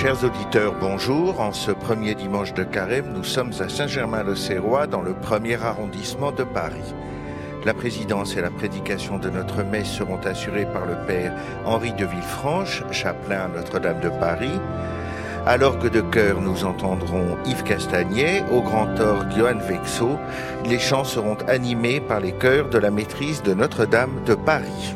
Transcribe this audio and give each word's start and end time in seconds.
Chers 0.00 0.24
auditeurs, 0.24 0.72
bonjour. 0.80 1.40
En 1.40 1.52
ce 1.52 1.72
premier 1.72 2.14
dimanche 2.14 2.54
de 2.54 2.64
carême, 2.64 3.12
nous 3.12 3.22
sommes 3.22 3.52
à 3.60 3.68
Saint-Germain-le-Serrois, 3.68 4.86
dans 4.86 5.02
le 5.02 5.12
premier 5.12 5.62
arrondissement 5.62 6.32
de 6.32 6.42
Paris. 6.42 6.94
La 7.66 7.74
présidence 7.74 8.34
et 8.34 8.40
la 8.40 8.48
prédication 8.48 9.18
de 9.18 9.28
notre 9.28 9.62
messe 9.62 9.90
seront 9.90 10.16
assurées 10.24 10.64
par 10.64 10.86
le 10.86 10.94
Père 11.06 11.34
Henri 11.66 11.92
de 11.92 12.06
Villefranche, 12.06 12.82
chapelain 12.90 13.42
à 13.42 13.48
Notre-Dame 13.48 14.00
de 14.00 14.08
Paris. 14.08 14.58
À 15.44 15.58
l'orgue 15.58 15.90
de 15.90 16.00
chœur, 16.00 16.40
nous 16.40 16.64
entendrons 16.64 17.36
Yves 17.44 17.64
Castagnet, 17.64 18.42
au 18.50 18.62
grand 18.62 18.98
orgue 18.98 19.30
Johan 19.36 19.58
Vexo. 19.58 20.18
Les 20.64 20.78
chants 20.78 21.04
seront 21.04 21.36
animés 21.46 22.00
par 22.00 22.20
les 22.20 22.32
chœurs 22.32 22.70
de 22.70 22.78
la 22.78 22.90
maîtrise 22.90 23.42
de 23.42 23.52
Notre-Dame 23.52 24.22
de 24.24 24.34
Paris. 24.34 24.94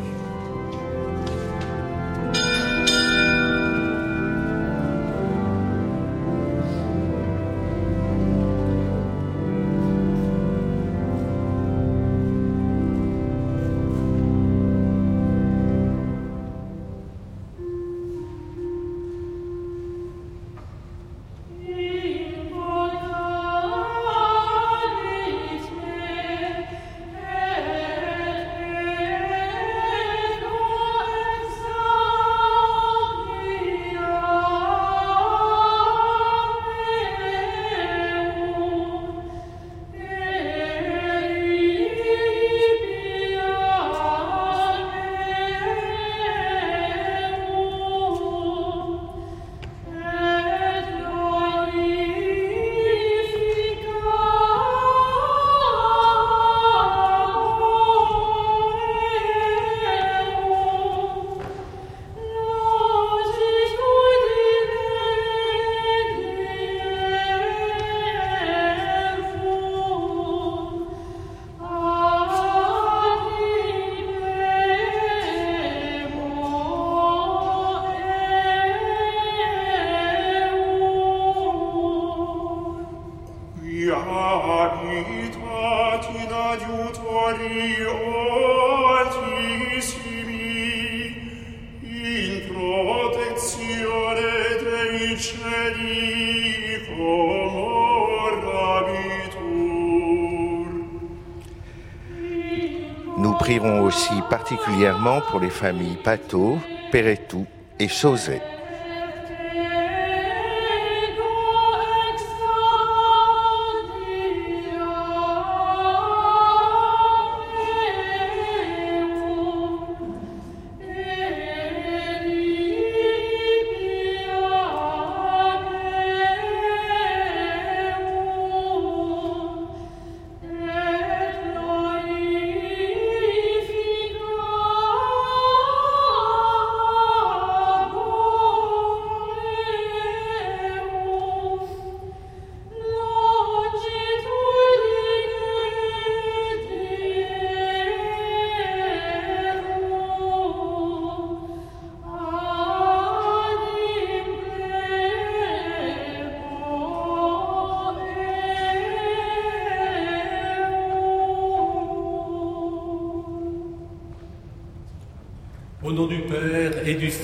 Particulièrement 104.44 105.22
pour 105.22 105.40
les 105.40 105.48
familles 105.48 105.96
Pateau, 106.04 106.58
Perretou 106.92 107.46
et 107.78 107.88
Chauzet. 107.88 108.42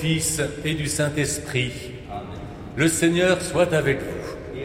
Fils 0.01 0.41
et 0.65 0.73
du 0.73 0.87
Saint-Esprit. 0.87 1.71
Le 2.75 2.87
Seigneur 2.87 3.39
soit 3.39 3.71
avec 3.71 3.99
vous. 3.99 4.63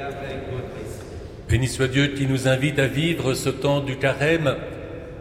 Béni 1.47 1.69
soit 1.69 1.89
Dieu 1.89 2.07
qui 2.17 2.27
nous 2.27 2.49
invite 2.49 2.79
à 2.79 2.87
vivre 2.87 3.35
ce 3.35 3.51
temps 3.51 3.81
du 3.81 3.97
carême, 3.97 4.57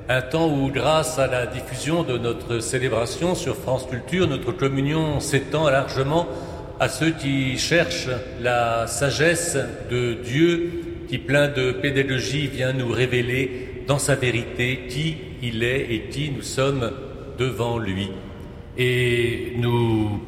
un 0.08 0.22
temps 0.22 0.48
où, 0.48 0.72
grâce 0.72 1.20
à 1.20 1.28
la 1.28 1.46
diffusion 1.46 2.04
de 2.04 2.18
notre 2.18 2.59
célébration 2.59 3.36
sur 3.36 3.58
France 3.58 3.88
Culture, 3.88 4.25
notre 4.30 4.54
communion 4.54 5.20
s'étend 5.20 5.70
largement 5.70 6.30
à 6.80 6.88
ceux 6.88 7.12
qui 7.12 7.58
cherchent 7.58 8.08
la 8.40 8.88
sagesse 8.88 9.58
de 9.92 10.14
Dieu 10.14 10.72
qui, 11.09 11.18
plein 11.18 11.50
de 11.50 11.74
pédagogie, 11.74 12.48
vient 12.48 12.72
nous 12.72 12.90
révéler 12.90 13.84
dans 13.86 14.00
sa 14.00 14.16
vérité 14.16 14.84
qui 14.88 15.18
il 15.44 15.62
est 15.62 15.88
et 15.90 16.04
qui 16.09 16.31
nous 16.31 16.42
sommes 16.42 16.90
devant 17.38 17.78
lui 17.78 18.12
et 18.78 19.53
nous 19.58 20.22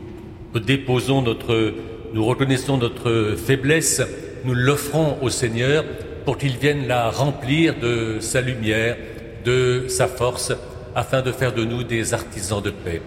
déposons 0.56 1.22
notre, 1.22 1.74
nous 2.14 2.26
reconnaissons 2.26 2.78
notre 2.78 3.36
faiblesse, 3.38 4.02
nous 4.46 4.54
l'offrons 4.54 5.18
au 5.22 5.30
Seigneur 5.30 5.84
pour 6.26 6.38
qu'il 6.38 6.58
vienne 6.58 6.88
la 6.88 7.10
remplir 7.10 7.80
de 7.80 8.18
sa 8.20 8.42
lumière, 8.42 8.98
de 9.46 9.86
sa 9.88 10.08
force, 10.08 10.54
afin 10.96 11.22
de 11.22 11.32
faire 11.32 11.54
de 11.54 11.64
nous 11.64 11.84
des 11.84 12.14
artisans 12.14 12.62
de 12.62 12.72
paix. 12.72 13.02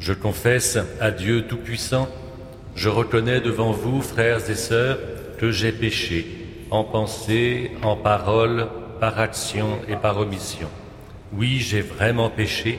Je 0.00 0.12
confesse 0.12 0.78
à 1.00 1.10
Dieu 1.10 1.42
Tout-Puissant, 1.42 2.08
je 2.74 2.88
reconnais 2.88 3.40
devant 3.40 3.72
vous, 3.72 4.00
frères 4.00 4.48
et 4.48 4.54
sœurs, 4.54 4.98
que 5.38 5.50
j'ai 5.50 5.72
péché, 5.72 6.26
en 6.70 6.84
pensée, 6.84 7.72
en 7.82 7.96
parole, 7.96 8.68
par 9.00 9.18
action 9.18 9.78
et 9.88 9.96
par 9.96 10.18
omission. 10.18 10.68
Oui, 11.32 11.58
j'ai 11.58 11.80
vraiment 11.80 12.30
péché 12.30 12.78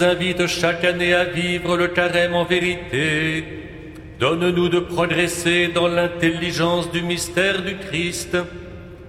Nous 0.00 0.06
invites 0.06 0.46
chaque 0.46 0.84
année 0.84 1.14
à 1.14 1.24
vivre 1.24 1.76
le 1.76 1.88
carême 1.88 2.34
en 2.34 2.44
vérité, 2.44 3.44
donne-nous 4.18 4.68
de 4.68 4.80
progresser 4.80 5.68
dans 5.68 5.88
l'intelligence 5.88 6.90
du 6.90 7.02
mystère 7.02 7.62
du 7.62 7.76
Christ 7.76 8.36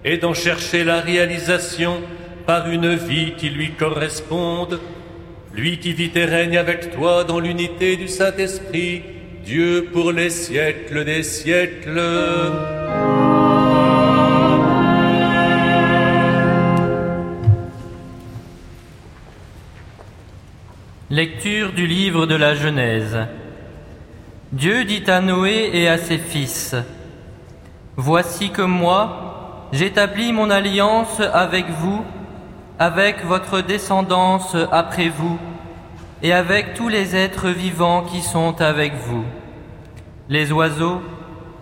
et 0.04 0.18
d'en 0.18 0.34
chercher 0.34 0.84
la 0.84 1.00
réalisation 1.00 2.02
par 2.46 2.70
une 2.70 2.96
vie 2.96 3.34
qui 3.38 3.50
lui 3.50 3.72
corresponde, 3.72 4.80
lui 5.54 5.80
qui 5.80 5.94
vit 5.94 6.12
et 6.16 6.26
règne 6.26 6.58
avec 6.58 6.94
toi 6.94 7.24
dans 7.24 7.40
l'unité 7.40 7.96
du 7.96 8.08
Saint-Esprit, 8.08 9.04
Dieu 9.46 9.88
pour 9.94 10.12
les 10.12 10.30
siècles 10.30 11.06
des 11.06 11.24
siècles. 11.24 12.02
Lecture 21.12 21.74
du 21.74 21.88
livre 21.88 22.26
de 22.26 22.36
la 22.36 22.56
Genèse. 22.56 23.18
Dieu 24.54 24.86
dit 24.86 25.04
à 25.08 25.20
Noé 25.20 25.70
et 25.74 25.90
à 25.90 25.98
ses 25.98 26.18
fils, 26.18 26.74
Voici 27.98 28.52
que 28.52 28.62
moi, 28.62 29.68
j'établis 29.74 30.32
mon 30.32 30.50
alliance 30.50 31.20
avec 31.20 31.70
vous, 31.70 32.06
avec 32.80 33.26
votre 33.26 33.60
descendance 33.60 34.56
après 34.72 35.10
vous, 35.10 35.38
et 36.24 36.32
avec 36.32 36.76
tous 36.76 36.88
les 36.88 37.14
êtres 37.14 37.50
vivants 37.50 38.04
qui 38.04 38.22
sont 38.22 38.62
avec 38.62 38.94
vous, 38.96 39.26
les 40.30 40.54
oiseaux, 40.54 41.02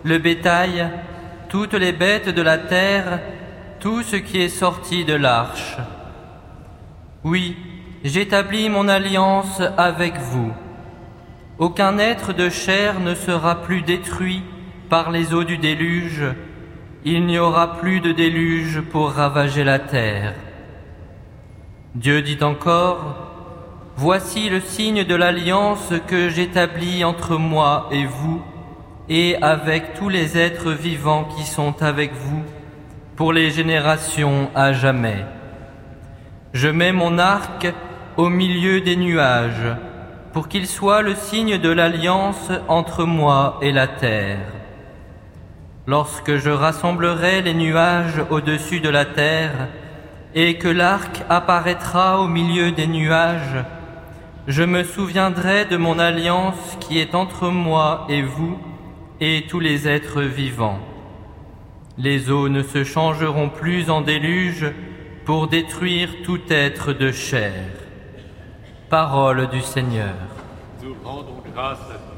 le 0.04 0.18
bétail, 0.18 0.88
toutes 1.48 1.74
les 1.74 1.90
bêtes 1.90 2.28
de 2.28 2.42
la 2.42 2.56
terre, 2.56 3.18
tout 3.80 4.04
ce 4.04 4.14
qui 4.14 4.40
est 4.42 4.48
sorti 4.48 5.04
de 5.04 5.14
l'arche. 5.14 5.76
Oui, 7.24 7.56
J'établis 8.02 8.70
mon 8.70 8.88
alliance 8.88 9.60
avec 9.76 10.16
vous. 10.16 10.52
Aucun 11.58 11.98
être 11.98 12.32
de 12.32 12.48
chair 12.48 12.98
ne 12.98 13.14
sera 13.14 13.60
plus 13.60 13.82
détruit 13.82 14.42
par 14.88 15.10
les 15.10 15.34
eaux 15.34 15.44
du 15.44 15.58
déluge. 15.58 16.24
Il 17.04 17.26
n'y 17.26 17.38
aura 17.38 17.76
plus 17.76 18.00
de 18.00 18.12
déluge 18.12 18.80
pour 18.80 19.10
ravager 19.10 19.64
la 19.64 19.78
terre. 19.78 20.32
Dieu 21.94 22.22
dit 22.22 22.42
encore, 22.42 23.26
Voici 23.96 24.48
le 24.48 24.60
signe 24.60 25.04
de 25.04 25.14
l'alliance 25.14 25.92
que 26.06 26.30
j'établis 26.30 27.04
entre 27.04 27.36
moi 27.36 27.90
et 27.90 28.06
vous, 28.06 28.40
et 29.10 29.36
avec 29.42 29.92
tous 29.92 30.08
les 30.08 30.38
êtres 30.38 30.70
vivants 30.70 31.28
qui 31.36 31.44
sont 31.44 31.82
avec 31.82 32.14
vous, 32.14 32.42
pour 33.14 33.34
les 33.34 33.50
générations 33.50 34.48
à 34.54 34.72
jamais. 34.72 35.26
Je 36.54 36.68
mets 36.68 36.92
mon 36.92 37.18
arc 37.18 37.74
au 38.16 38.28
milieu 38.28 38.80
des 38.80 38.96
nuages, 38.96 39.76
pour 40.32 40.48
qu'il 40.48 40.66
soit 40.66 41.02
le 41.02 41.14
signe 41.14 41.58
de 41.58 41.70
l'alliance 41.70 42.50
entre 42.68 43.04
moi 43.04 43.58
et 43.62 43.72
la 43.72 43.86
terre. 43.86 44.52
Lorsque 45.86 46.36
je 46.36 46.50
rassemblerai 46.50 47.42
les 47.42 47.54
nuages 47.54 48.22
au-dessus 48.30 48.80
de 48.80 48.88
la 48.88 49.04
terre, 49.04 49.68
et 50.34 50.58
que 50.58 50.68
l'arc 50.68 51.22
apparaîtra 51.28 52.20
au 52.20 52.28
milieu 52.28 52.70
des 52.70 52.86
nuages, 52.86 53.64
je 54.46 54.62
me 54.62 54.84
souviendrai 54.84 55.64
de 55.64 55.76
mon 55.76 55.98
alliance 55.98 56.76
qui 56.80 56.98
est 56.98 57.14
entre 57.14 57.48
moi 57.48 58.06
et 58.08 58.22
vous 58.22 58.58
et 59.20 59.44
tous 59.48 59.60
les 59.60 59.88
êtres 59.88 60.22
vivants. 60.22 60.78
Les 61.98 62.30
eaux 62.30 62.48
ne 62.48 62.62
se 62.62 62.84
changeront 62.84 63.48
plus 63.48 63.90
en 63.90 64.00
déluge 64.00 64.72
pour 65.24 65.48
détruire 65.48 66.08
tout 66.24 66.40
être 66.48 66.92
de 66.92 67.12
chair. 67.12 67.79
Parole 68.90 69.48
du 69.50 69.60
Seigneur. 69.60 70.14
Nous 70.82 70.96
rendons 71.04 71.40
grâce 71.54 71.78
à 71.78 72.10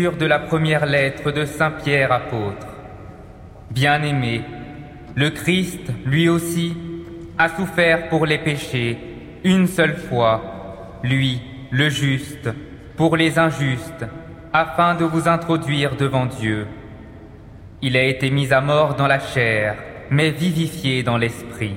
De 0.00 0.24
la 0.24 0.38
première 0.38 0.86
lettre 0.86 1.30
de 1.30 1.44
Saint 1.44 1.72
Pierre 1.72 2.10
apôtre. 2.10 2.66
Bien-aimé, 3.70 4.40
le 5.14 5.28
Christ, 5.28 5.92
lui 6.06 6.26
aussi, 6.26 6.74
a 7.36 7.50
souffert 7.50 8.08
pour 8.08 8.24
les 8.24 8.38
péchés 8.38 8.96
une 9.44 9.66
seule 9.66 9.98
fois, 9.98 11.00
lui, 11.04 11.42
le 11.70 11.90
juste, 11.90 12.48
pour 12.96 13.14
les 13.14 13.38
injustes, 13.38 14.06
afin 14.54 14.94
de 14.94 15.04
vous 15.04 15.28
introduire 15.28 15.96
devant 15.96 16.24
Dieu. 16.24 16.66
Il 17.82 17.94
a 17.94 18.02
été 18.02 18.30
mis 18.30 18.54
à 18.54 18.62
mort 18.62 18.94
dans 18.94 19.06
la 19.06 19.20
chair, 19.20 19.76
mais 20.10 20.30
vivifié 20.30 21.02
dans 21.02 21.18
l'esprit. 21.18 21.76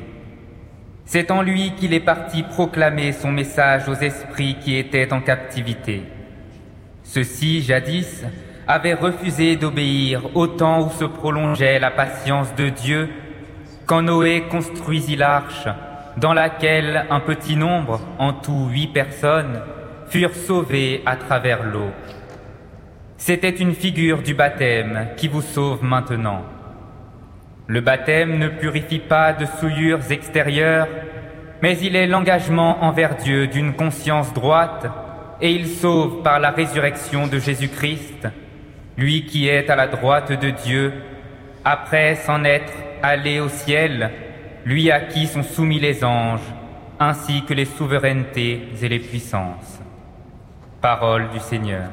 C'est 1.04 1.30
en 1.30 1.42
lui 1.42 1.74
qu'il 1.76 1.94
est 1.94 2.00
parti 2.00 2.44
proclamer 2.44 3.12
son 3.12 3.34
message 3.34 3.90
aux 3.90 3.96
esprits 3.96 4.56
qui 4.62 4.78
étaient 4.78 5.12
en 5.12 5.20
captivité. 5.20 6.04
Ceux-ci, 7.14 7.62
jadis, 7.62 8.26
avaient 8.68 8.96
refusé 8.96 9.56
d'obéir 9.56 10.36
au 10.36 10.48
temps 10.48 10.88
où 10.88 10.90
se 10.90 11.06
prolongeait 11.06 11.78
la 11.78 11.92
patience 11.92 12.56
de 12.56 12.70
Dieu, 12.70 13.08
quand 13.86 14.02
Noé 14.02 14.46
construisit 14.50 15.16
l'arche, 15.16 15.68
dans 16.18 16.34
laquelle 16.34 17.06
un 17.12 17.20
petit 17.20 17.56
nombre, 17.56 18.02
en 18.18 18.34
tout 18.34 18.68
huit 18.68 18.88
personnes, 18.88 19.62
furent 20.08 20.34
sauvées 20.34 21.04
à 21.06 21.16
travers 21.16 21.62
l'eau. 21.62 21.92
C'était 23.18 23.52
une 23.52 23.76
figure 23.76 24.24
du 24.24 24.34
baptême 24.34 25.10
qui 25.16 25.28
vous 25.28 25.44
sauve 25.44 25.84
maintenant. 25.84 26.42
Le 27.68 27.82
baptême 27.82 28.40
ne 28.40 28.48
purifie 28.48 28.98
pas 28.98 29.34
de 29.34 29.46
souillures 29.46 30.10
extérieures, 30.12 30.88
mais 31.62 31.78
il 31.78 31.96
est 31.96 32.08
l'engagement 32.08 32.84
envers 32.84 33.18
Dieu 33.18 33.46
d'une 33.46 33.74
conscience 33.74 34.34
droite, 34.34 34.88
et 35.44 35.52
il 35.52 35.68
sauve 35.68 36.22
par 36.22 36.40
la 36.40 36.52
résurrection 36.52 37.28
de 37.28 37.38
Jésus-Christ, 37.38 38.30
lui 38.96 39.26
qui 39.26 39.50
est 39.50 39.70
à 39.70 39.76
la 39.76 39.88
droite 39.88 40.32
de 40.32 40.52
Dieu, 40.52 40.94
après 41.66 42.16
s'en 42.16 42.46
être 42.46 42.72
allé 43.02 43.42
au 43.42 43.50
ciel, 43.50 44.10
lui 44.64 44.90
à 44.90 45.02
qui 45.02 45.28
sont 45.28 45.44
soumis 45.44 45.82
les 45.82 46.02
anges, 46.06 46.48
ainsi 46.98 47.44
que 47.44 47.54
les 47.54 47.66
souverainetés 47.66 48.70
et 48.82 48.88
les 48.88 49.00
puissances. 49.00 49.82
Parole 50.80 51.30
du 51.34 51.42
Seigneur. 51.42 51.90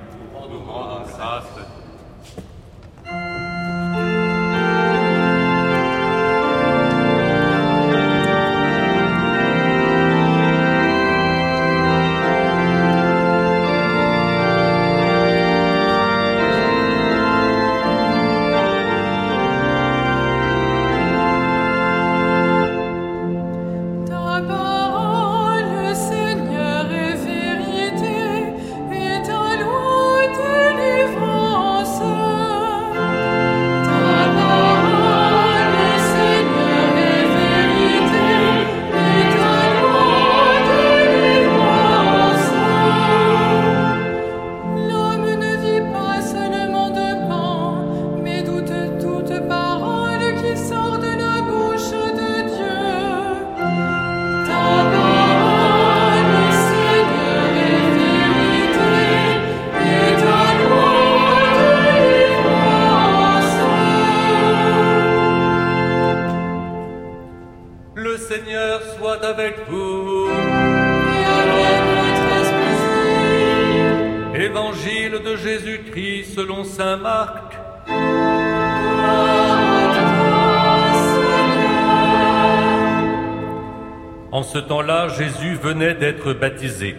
Venait 85.60 85.94
d'être 85.94 86.32
baptisé. 86.32 86.96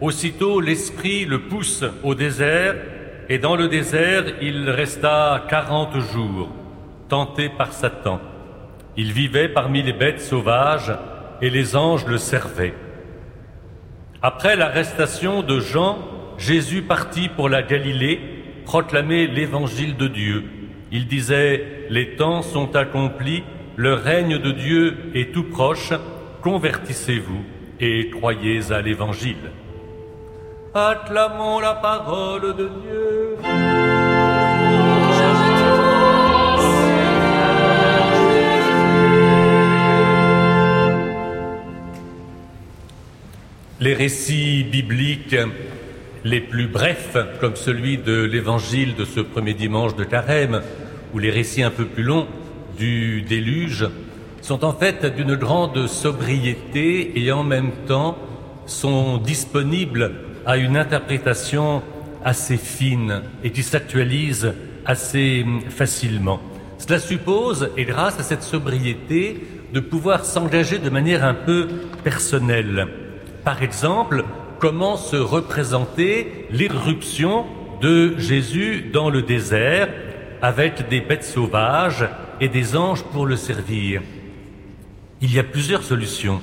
Aussitôt, 0.00 0.60
l'Esprit 0.60 1.24
le 1.24 1.40
pousse 1.40 1.84
au 2.02 2.14
désert, 2.14 2.76
et 3.28 3.38
dans 3.38 3.56
le 3.56 3.68
désert, 3.68 4.24
il 4.40 4.70
resta 4.70 5.44
quarante 5.48 5.98
jours, 6.12 6.50
tenté 7.08 7.48
par 7.48 7.72
Satan. 7.72 8.20
Il 8.96 9.12
vivait 9.12 9.48
parmi 9.48 9.82
les 9.82 9.92
bêtes 9.92 10.20
sauvages, 10.20 10.92
et 11.42 11.50
les 11.50 11.76
anges 11.76 12.06
le 12.06 12.18
servaient. 12.18 12.74
Après 14.22 14.56
l'arrestation 14.56 15.42
de 15.42 15.60
Jean, 15.60 15.98
Jésus 16.38 16.82
partit 16.82 17.28
pour 17.28 17.48
la 17.48 17.62
Galilée, 17.62 18.20
proclamer 18.64 19.26
l'évangile 19.26 19.96
de 19.96 20.08
Dieu. 20.08 20.44
Il 20.90 21.06
disait, 21.06 21.86
Les 21.90 22.16
temps 22.16 22.42
sont 22.42 22.74
accomplis, 22.76 23.44
le 23.76 23.94
règne 23.94 24.38
de 24.38 24.50
Dieu 24.50 24.96
est 25.14 25.32
tout 25.32 25.44
proche, 25.44 25.92
convertissez-vous 26.42 27.44
et 27.80 28.10
croyez 28.10 28.72
à 28.72 28.80
l'Évangile. 28.80 29.52
Acclamons 30.74 31.60
la 31.60 31.74
parole 31.74 32.54
de 32.56 32.68
Dieu. 32.82 33.36
Les 43.80 43.94
récits 43.94 44.64
bibliques 44.64 45.36
les 46.24 46.40
plus 46.40 46.66
brefs, 46.66 47.16
comme 47.40 47.54
celui 47.54 47.96
de 47.96 48.24
l'évangile 48.24 48.96
de 48.96 49.04
ce 49.04 49.20
premier 49.20 49.54
dimanche 49.54 49.94
de 49.94 50.02
Carême, 50.04 50.62
ou 51.14 51.18
les 51.20 51.30
récits 51.30 51.62
un 51.62 51.70
peu 51.70 51.84
plus 51.84 52.02
longs 52.02 52.26
du 52.76 53.22
déluge, 53.22 53.88
sont 54.40 54.64
en 54.64 54.72
fait 54.72 55.04
d'une 55.06 55.34
grande 55.34 55.86
sobriété 55.86 57.20
et 57.20 57.32
en 57.32 57.44
même 57.44 57.72
temps 57.86 58.16
sont 58.66 59.18
disponibles 59.18 60.12
à 60.46 60.56
une 60.56 60.76
interprétation 60.76 61.82
assez 62.24 62.56
fine 62.56 63.22
et 63.44 63.50
qui 63.50 63.62
s'actualise 63.62 64.52
assez 64.84 65.44
facilement. 65.68 66.40
Cela 66.78 66.98
suppose, 66.98 67.70
et 67.76 67.84
grâce 67.84 68.18
à 68.18 68.22
cette 68.22 68.42
sobriété, 68.42 69.46
de 69.72 69.80
pouvoir 69.80 70.24
s'engager 70.24 70.78
de 70.78 70.90
manière 70.90 71.24
un 71.24 71.34
peu 71.34 71.68
personnelle. 72.04 72.86
Par 73.44 73.62
exemple, 73.62 74.24
comment 74.58 74.96
se 74.96 75.16
représenter 75.16 76.46
l'irruption 76.50 77.44
de 77.80 78.18
Jésus 78.18 78.90
dans 78.92 79.10
le 79.10 79.22
désert 79.22 79.88
avec 80.42 80.88
des 80.88 81.00
bêtes 81.00 81.24
sauvages 81.24 82.08
et 82.40 82.48
des 82.48 82.76
anges 82.76 83.02
pour 83.04 83.26
le 83.26 83.36
servir. 83.36 84.02
Il 85.20 85.34
y 85.34 85.40
a 85.40 85.42
plusieurs 85.42 85.82
solutions. 85.82 86.40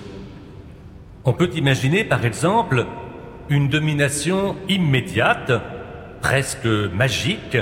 On 1.24 1.32
peut 1.32 1.50
imaginer 1.55 2.03
par 2.03 2.25
exemple 2.25 2.86
une 3.50 3.70
domination 3.70 4.58
immédiate, 4.67 5.53
presque 6.22 6.65
magique, 6.65 7.58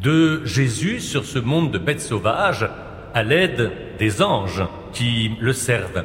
de 0.00 0.44
Jésus 0.44 1.00
sur 1.00 1.24
ce 1.24 1.40
monde 1.40 1.72
de 1.72 1.78
bêtes 1.78 2.00
sauvages 2.00 2.68
à 3.14 3.24
l'aide 3.24 3.72
des 3.98 4.22
anges 4.22 4.62
qui 4.92 5.32
le 5.40 5.52
servent. 5.52 6.04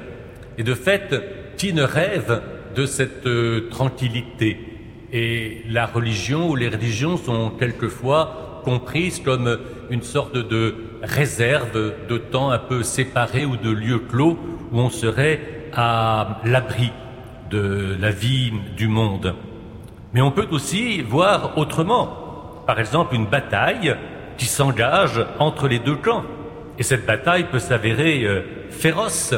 Et 0.58 0.64
de 0.64 0.74
fait, 0.74 1.54
qui 1.56 1.74
ne 1.74 1.84
rêve 1.84 2.42
de 2.76 2.88
cette 2.88 3.28
euh, 3.28 3.70
tranquillité? 3.70 4.58
Et 5.14 5.62
la 5.70 5.86
religion 5.86 6.50
ou 6.50 6.56
les 6.56 6.70
religions 6.70 7.18
sont 7.18 7.52
quelquefois 7.52 8.47
comprises 8.64 9.20
comme 9.20 9.58
une 9.90 10.04
sorte 10.04 10.36
de 10.36 10.76
réserve 11.04 11.94
de 12.08 12.18
temps 12.18 12.52
un 12.52 12.60
peu 12.60 12.84
séparé 12.84 13.46
ou 13.46 13.58
de 13.58 13.70
lieu 13.70 14.00
clos 14.00 14.38
où 14.72 14.80
on 14.80 14.90
serait 14.90 15.70
à 15.74 16.40
l'abri 16.44 16.92
de 17.50 17.96
la 18.00 18.12
vie 18.12 18.52
du 18.76 18.88
monde. 18.88 19.36
Mais 20.14 20.22
on 20.22 20.32
peut 20.32 20.48
aussi 20.52 21.02
voir 21.02 21.58
autrement. 21.58 22.64
Par 22.66 22.80
exemple, 22.80 23.16
une 23.16 23.26
bataille 23.26 23.96
qui 24.38 24.46
s'engage 24.46 25.26
entre 25.40 25.68
les 25.68 25.80
deux 25.80 25.96
camps. 25.96 26.24
Et 26.80 26.84
cette 26.84 27.06
bataille 27.06 27.46
peut 27.46 27.60
s'avérer 27.60 28.24
euh, 28.24 28.42
féroce. 28.70 29.34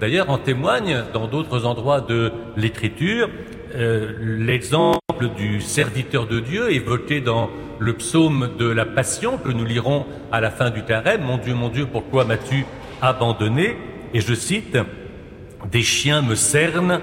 D'ailleurs, 0.00 0.30
en 0.30 0.38
témoigne 0.38 1.04
dans 1.12 1.26
d'autres 1.26 1.64
endroits 1.64 2.00
de 2.00 2.32
l'Écriture 2.56 3.28
euh, 3.74 4.12
l'exemple 4.20 5.00
du 5.36 5.60
serviteur 5.60 6.26
de 6.26 6.40
Dieu 6.40 6.72
évoqué 6.72 7.20
dans 7.20 7.50
le 7.78 7.92
psaume 7.94 8.50
de 8.58 8.66
la 8.66 8.84
Passion 8.84 9.38
que 9.38 9.50
nous 9.50 9.64
lirons 9.64 10.06
à 10.32 10.40
la 10.40 10.50
fin 10.50 10.70
du 10.70 10.82
carême. 10.84 11.22
Mon 11.22 11.38
Dieu, 11.38 11.54
mon 11.54 11.68
Dieu, 11.68 11.86
pourquoi 11.90 12.24
m'as-tu 12.24 12.64
abandonné? 13.02 13.76
Et 14.14 14.20
je 14.20 14.34
cite, 14.34 14.78
Des 15.70 15.82
chiens 15.82 16.22
me 16.22 16.34
cernent, 16.34 17.00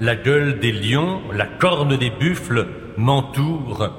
la 0.00 0.16
gueule 0.16 0.58
des 0.58 0.72
lions, 0.72 1.20
la 1.32 1.46
corne 1.46 1.96
des 1.96 2.10
buffles 2.10 2.66
m'entoure. 2.96 3.90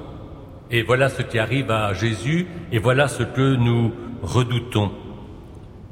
Et 0.70 0.82
voilà 0.82 1.08
ce 1.08 1.22
qui 1.22 1.38
arrive 1.38 1.70
à 1.70 1.92
Jésus, 1.94 2.46
et 2.72 2.78
voilà 2.78 3.08
ce 3.08 3.22
que 3.22 3.56
nous 3.56 3.92
redoutons. 4.22 4.92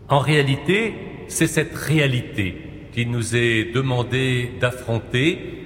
En 0.08 0.18
réalité, 0.18 0.94
c'est 1.28 1.46
cette 1.46 1.74
réalité 1.74 2.56
qui 2.92 3.06
nous 3.06 3.34
est 3.36 3.72
demandé 3.74 4.52
d'affronter. 4.60 5.61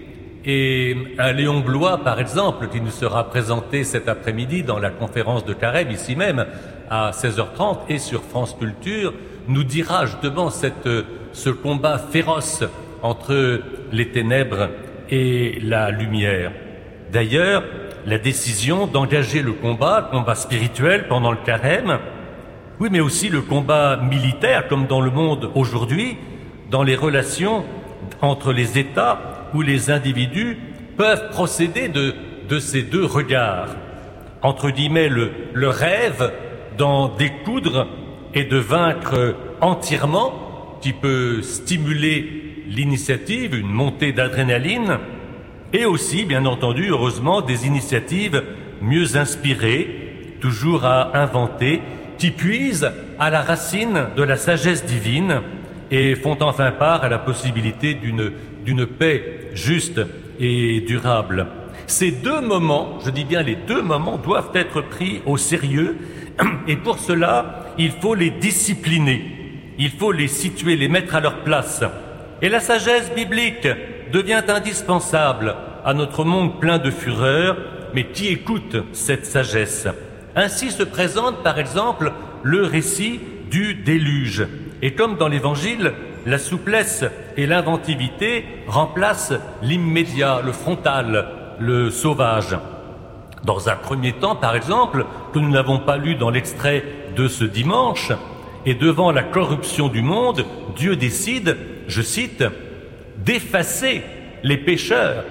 Et 0.49 0.97
un 1.19 1.33
Léon 1.33 1.59
Blois, 1.59 1.99
par 1.99 2.21
exemple, 2.21 2.69
qui 2.69 2.81
nous 2.81 2.93
sera 2.93 3.29
présenté 3.29 3.83
cet 3.83 4.09
après-midi 4.09 4.62
dans 4.62 4.79
la 4.79 4.91
conférence 4.91 5.45
de 5.45 5.53
Carême, 5.53 5.91
ici 5.91 6.15
même, 6.15 6.47
à 6.88 7.11
16h30 7.11 7.79
et 7.88 7.99
sur 7.99 8.23
France 8.23 8.55
Culture, 8.57 9.12
nous 9.49 9.65
dira 9.65 10.07
justement 10.07 10.50
cette, 10.50 10.88
ce 11.33 11.50
combat 11.50 11.99
féroce 11.99 12.62
entre 13.03 13.61
les 13.91 14.11
ténèbres 14.11 14.69
et 15.11 15.59
la 15.65 15.91
lumière. 15.91 16.53
D'ailleurs, 17.11 17.65
la 18.07 18.19
décision 18.19 18.87
d'engager 18.87 19.43
le 19.43 19.53
combat, 19.53 20.09
le 20.12 20.17
combat 20.17 20.37
spirituel 20.37 21.09
pendant 21.09 21.33
le 21.33 21.38
carême, 21.45 21.99
oui, 22.79 22.88
mais 22.93 23.00
aussi 23.00 23.31
le 23.31 23.41
combat 23.41 23.97
militaire, 23.97 24.69
comme 24.69 24.87
dans 24.87 25.00
le 25.00 25.11
monde 25.11 25.50
aujourd'hui, 25.57 26.19
dans 26.71 26.85
les 26.85 26.95
relations 26.95 27.65
entre 28.21 28.53
les 28.53 28.79
États 28.79 29.36
où 29.57 29.63
les 29.63 29.91
individus 29.91 30.59
peuvent 30.99 31.31
procéder 31.31 31.89
de, 31.89 32.59
ces 32.59 32.83
deux 32.83 33.07
regards. 33.07 33.75
Entre 34.43 34.69
guillemets, 34.69 35.09
le, 35.09 35.69
rêve 35.69 36.31
d'en 36.77 37.09
découdre 37.09 37.89
et 38.35 38.45
de 38.45 38.59
vaincre 38.59 39.35
entièrement, 39.63 40.79
qui 40.83 40.93
peut 40.93 41.41
stimuler 41.41 42.65
l'initiative, 42.69 43.55
une 43.55 43.71
montée 43.71 44.13
d'adrénaline, 44.13 44.99
et 45.73 45.87
aussi, 45.87 46.27
bien 46.27 46.45
entendu, 46.45 46.89
heureusement, 46.91 47.41
des 47.41 47.67
initiatives 47.67 48.43
mieux 48.83 49.17
inspirées, 49.17 50.37
toujours 50.41 50.85
à 50.85 51.17
inventer, 51.19 51.81
qui 52.19 52.31
puisent 52.31 52.90
à 53.19 53.31
la 53.31 53.40
racine 53.40 54.09
de 54.16 54.23
la 54.23 54.37
sagesse 54.37 54.85
divine 54.85 55.40
et 55.90 56.14
font 56.14 56.37
enfin 56.40 56.73
part 56.73 57.05
à 57.05 57.09
la 57.09 57.19
possibilité 57.19 57.95
d'une 57.95 58.87
paix 58.87 59.45
juste 59.57 60.01
et 60.38 60.81
durable. 60.83 61.47
Ces 61.87 62.11
deux 62.11 62.40
moments, 62.40 62.99
je 63.05 63.11
dis 63.11 63.25
bien 63.25 63.42
les 63.42 63.57
deux 63.57 63.83
moments, 63.83 64.19
doivent 64.19 64.51
être 64.55 64.81
pris 64.81 65.23
au 65.27 65.37
sérieux 65.37 65.97
et 66.69 66.77
pour 66.77 66.99
cela, 66.99 67.64
il 67.79 67.90
faut 67.90 68.14
les 68.14 68.31
discipliner, 68.31 69.25
il 69.79 69.90
faut 69.90 70.12
les 70.12 70.29
situer, 70.29 70.77
les 70.77 70.88
mettre 70.88 71.14
à 71.14 71.21
leur 71.21 71.40
place. 71.40 71.83
Et 72.42 72.49
la 72.49 72.61
sagesse 72.61 73.12
biblique 73.14 73.69
devient 74.12 74.42
indispensable 74.49 75.55
à 75.85 75.95
notre 75.95 76.25
monde 76.25 76.61
plein 76.61 76.79
de 76.79 76.90
fureur, 76.90 77.57
mais 77.95 78.05
qui 78.05 78.29
écoute 78.29 78.77
cette 78.92 79.25
sagesse? 79.25 79.88
Ainsi 80.35 80.71
se 80.71 80.83
présente 80.83 81.42
par 81.42 81.59
exemple 81.59 82.12
le 82.42 82.64
récit 82.64 83.21
du 83.51 83.75
déluge. 83.75 84.47
Et 84.83 84.92
comme 84.92 85.16
dans 85.16 85.29
l'Évangile, 85.29 85.92
la 86.27 86.39
souplesse 86.39 87.05
et 87.37 87.47
l'inventivité 87.47 88.45
remplacent 88.67 89.35
l'immédiat, 89.62 90.43
le 90.45 90.53
frontal, 90.53 91.29
le 91.61 91.89
sauvage. 91.91 92.59
Dans 93.45 93.69
un 93.69 93.77
premier 93.77 94.12
temps, 94.12 94.35
par 94.35 94.57
exemple, 94.57 95.07
que 95.33 95.39
nous 95.39 95.51
n'avons 95.51 95.79
pas 95.79 95.97
lu 95.97 96.17
dans 96.17 96.31
l'extrait 96.31 96.85
de 97.17 97.29
ce 97.29 97.45
dimanche, 97.45 98.11
et 98.67 98.75
devant 98.75 99.12
la 99.12 99.23
corruption 99.23 99.87
du 99.87 100.03
monde, 100.03 100.45
Dieu 100.75 100.97
décide, 100.97 101.57
je 101.87 102.03
cite, 102.03 102.43
d'effacer 103.19 104.03
les 104.43 104.57
pécheurs 104.57 105.25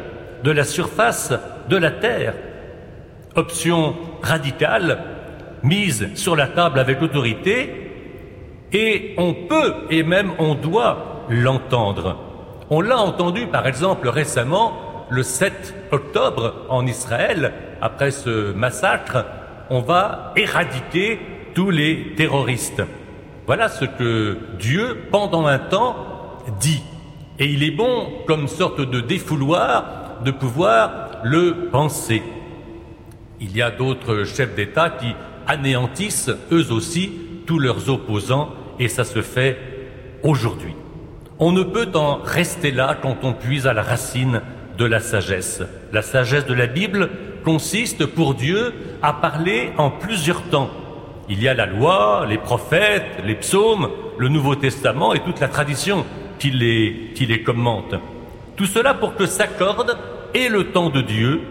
de 0.44 0.52
la 0.52 0.64
surface 0.64 1.34
de 1.68 1.76
la 1.76 1.92
terre. 1.92 2.34
Option 3.36 3.96
radicale, 4.22 5.00
mise 5.62 6.08
sur 6.16 6.38
la 6.38 6.48
table 6.48 6.80
avec 6.80 7.02
autorité, 7.02 7.85
et 8.76 9.16
on 9.18 9.34
peut 9.34 9.74
et 9.90 10.04
même 10.04 10.34
on 10.38 10.54
doit 10.54 11.24
l'entendre. 11.30 12.18
On 12.70 12.82
l'a 12.82 12.98
entendu 12.98 13.48
par 13.48 13.66
exemple 13.68 14.10
récemment 14.10 15.08
le 15.10 15.24
7 15.24 15.88
octobre 15.92 16.66
en 16.68 16.86
Israël, 16.86 17.54
après 17.82 18.12
ce 18.12 18.52
massacre, 18.52 19.26
on 19.70 19.80
va 19.80 20.34
éradiquer 20.36 21.20
tous 21.54 21.70
les 21.70 22.16
terroristes. 22.18 22.84
Voilà 23.48 23.70
ce 23.70 23.86
que 23.86 24.38
Dieu, 24.60 25.08
pendant 25.10 25.46
un 25.46 25.60
temps, 25.60 25.96
dit. 26.60 26.84
Et 27.40 27.46
il 27.46 27.64
est 27.64 27.72
bon, 27.72 28.08
comme 28.28 28.48
sorte 28.48 28.82
de 28.82 29.00
défouloir, 29.00 30.22
de 30.26 30.32
pouvoir 30.32 31.12
le 31.24 31.70
penser. 31.72 32.24
Il 33.40 33.56
y 33.56 33.62
a 33.62 33.72
d'autres 33.72 34.24
chefs 34.24 34.56
d'État 34.56 34.90
qui 34.90 35.16
anéantissent 35.48 36.32
eux 36.52 36.72
aussi 36.72 37.12
tous 37.46 37.60
leurs 37.60 37.90
opposants 37.90 38.50
et 38.80 38.88
ça 38.88 39.04
se 39.04 39.22
fait 39.22 39.58
aujourd'hui. 40.24 40.74
On 41.40 41.52
ne 41.52 41.64
peut 41.64 41.90
en 41.96 42.20
rester 42.24 42.72
là 42.72 42.98
quand 43.02 43.18
on 43.24 43.34
puise 43.34 43.68
à 43.68 43.74
la 43.74 43.82
racine 43.82 44.42
de 44.78 44.86
la 44.86 45.00
sagesse. 45.00 45.62
La 45.92 46.02
sagesse 46.02 46.46
de 46.46 46.54
la 46.54 46.68
Bible 46.68 47.10
consiste 47.44 48.06
pour 48.06 48.36
Dieu 48.36 48.74
à 49.02 49.14
parler 49.14 49.72
en 49.78 49.90
plusieurs 49.90 50.42
temps. 50.44 50.70
Il 51.28 51.42
y 51.42 51.48
a 51.48 51.54
la 51.54 51.66
loi, 51.66 52.26
les 52.30 52.38
prophètes, 52.38 53.22
les 53.26 53.36
psaumes, 53.36 53.90
le 54.18 54.30
Nouveau 54.30 54.56
Testament 54.56 55.14
et 55.14 55.20
toute 55.20 55.40
la 55.40 55.48
tradition 55.48 56.06
qui 56.40 56.52
les, 56.52 57.12
qui 57.16 57.26
les 57.26 57.44
commente. 57.44 57.96
Tout 58.56 58.66
cela 58.66 58.94
pour 58.94 59.16
que 59.16 59.26
s'accorde 59.26 59.98
et 60.34 60.50
le 60.50 60.72
temps 60.72 60.90
de 60.90 61.02
Dieu 61.02 61.42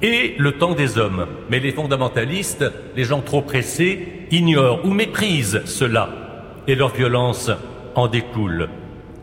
et 0.00 0.34
le 0.38 0.52
temps 0.52 0.74
des 0.74 0.98
hommes. 0.98 1.26
Mais 1.50 1.60
les 1.60 1.72
fondamentalistes, 1.72 2.64
les 2.94 3.04
gens 3.04 3.20
trop 3.20 3.42
pressés, 3.42 4.26
ignorent 4.30 4.84
ou 4.84 4.90
méprisent 4.90 5.62
cela 5.64 6.25
et 6.66 6.74
leur 6.74 6.94
violence 6.94 7.50
en 7.94 8.08
découle. 8.08 8.68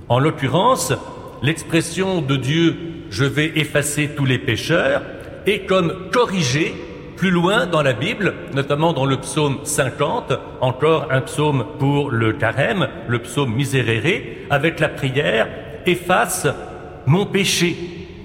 En 0.09 0.19
l'occurrence, 0.19 0.93
l'expression 1.41 2.21
de 2.21 2.35
Dieu 2.35 2.75
je 3.13 3.25
vais 3.25 3.51
effacer 3.55 4.09
tous 4.15 4.25
les 4.25 4.39
pécheurs 4.39 5.03
est 5.45 5.67
comme 5.67 6.09
corrigée 6.11 6.73
plus 7.15 7.29
loin 7.29 7.67
dans 7.67 7.83
la 7.83 7.93
Bible, 7.93 8.33
notamment 8.55 8.91
dans 8.91 9.05
le 9.05 9.17
psaume 9.17 9.59
50, 9.63 10.33
encore 10.61 11.07
un 11.11 11.21
psaume 11.21 11.65
pour 11.77 12.09
le 12.09 12.33
carême, 12.33 12.87
le 13.07 13.19
psaume 13.19 13.53
miséréré, 13.53 14.47
avec 14.49 14.79
la 14.79 14.89
prière 14.89 15.47
efface 15.85 16.47
mon 17.05 17.25
péché, 17.25 17.75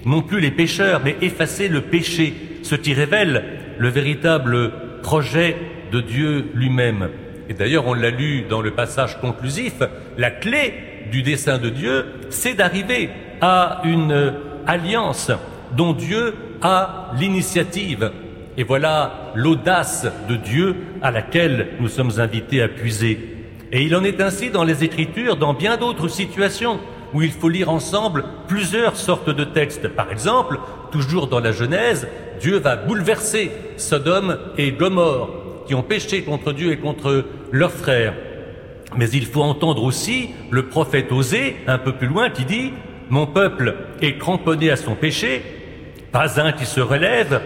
non 0.05 0.21
plus 0.21 0.39
les 0.39 0.51
pécheurs, 0.51 1.01
mais 1.03 1.15
effacer 1.21 1.67
le 1.67 1.81
péché, 1.81 2.33
ce 2.63 2.75
qui 2.75 2.93
révèle 2.93 3.43
le 3.77 3.89
véritable 3.89 4.71
projet 5.03 5.55
de 5.91 6.01
Dieu 6.01 6.49
lui-même. 6.55 7.09
Et 7.49 7.53
d'ailleurs, 7.55 7.87
on 7.87 7.95
l'a 7.95 8.11
lu 8.11 8.43
dans 8.47 8.61
le 8.61 8.71
passage 8.71 9.19
conclusif, 9.19 9.81
la 10.17 10.29
clé 10.29 10.73
du 11.11 11.23
dessein 11.23 11.57
de 11.57 11.69
Dieu, 11.69 12.05
c'est 12.29 12.53
d'arriver 12.53 13.09
à 13.41 13.81
une 13.83 14.33
alliance 14.67 15.31
dont 15.75 15.93
Dieu 15.93 16.35
a 16.61 17.11
l'initiative. 17.19 18.11
Et 18.55 18.63
voilà 18.63 19.31
l'audace 19.33 20.05
de 20.27 20.35
Dieu 20.35 20.75
à 21.01 21.09
laquelle 21.09 21.69
nous 21.79 21.87
sommes 21.87 22.19
invités 22.19 22.61
à 22.61 22.67
puiser. 22.67 23.37
Et 23.71 23.83
il 23.83 23.95
en 23.95 24.03
est 24.03 24.21
ainsi 24.21 24.51
dans 24.51 24.63
les 24.63 24.83
Écritures, 24.83 25.35
dans 25.35 25.53
bien 25.53 25.77
d'autres 25.77 26.07
situations 26.07 26.79
où 27.13 27.23
il 27.23 27.31
faut 27.31 27.49
lire 27.49 27.69
ensemble 27.69 28.25
plusieurs 28.47 28.95
sortes 28.95 29.29
de 29.29 29.43
textes. 29.43 29.87
Par 29.87 30.11
exemple, 30.11 30.59
toujours 30.91 31.27
dans 31.27 31.39
la 31.39 31.51
Genèse, 31.51 32.07
Dieu 32.39 32.57
va 32.57 32.75
bouleverser 32.75 33.51
Sodome 33.77 34.37
et 34.57 34.71
Gomorre, 34.71 35.29
qui 35.69 35.75
ont 35.75 35.83
péché 35.83 36.23
contre 36.23 36.51
Dieu 36.51 36.71
et 36.71 36.77
contre 36.77 37.25
leurs 37.51 37.71
frères. 37.71 38.15
Mais 38.97 39.07
il 39.11 39.27
faut 39.27 39.43
entendre 39.43 39.83
aussi 39.83 40.31
le 40.49 40.65
prophète 40.65 41.11
Osée, 41.11 41.57
un 41.67 41.77
peu 41.77 41.91
plus 41.91 42.07
loin, 42.07 42.31
qui 42.31 42.43
dit 42.43 42.73
Mon 43.11 43.27
peuple 43.27 43.75
est 44.01 44.17
cramponné 44.17 44.71
à 44.71 44.75
son 44.75 44.95
péché, 44.95 45.43
pas 46.11 46.41
un 46.41 46.53
qui 46.53 46.65
se 46.65 46.81
relève, 46.81 47.39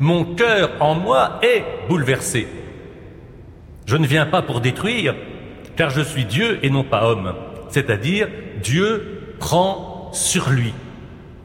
mon 0.00 0.24
cœur 0.24 0.70
en 0.80 0.94
moi 0.94 1.38
est 1.42 1.64
bouleversé. 1.86 2.48
Je 3.84 3.98
ne 3.98 4.06
viens 4.06 4.24
pas 4.24 4.40
pour 4.40 4.62
détruire, 4.62 5.14
car 5.76 5.90
je 5.90 6.00
suis 6.00 6.24
Dieu 6.24 6.60
et 6.62 6.70
non 6.70 6.82
pas 6.82 7.10
homme. 7.10 7.34
C'est-à-dire, 7.68 8.28
Dieu 8.62 9.34
prend 9.38 10.08
sur 10.14 10.48
lui. 10.48 10.72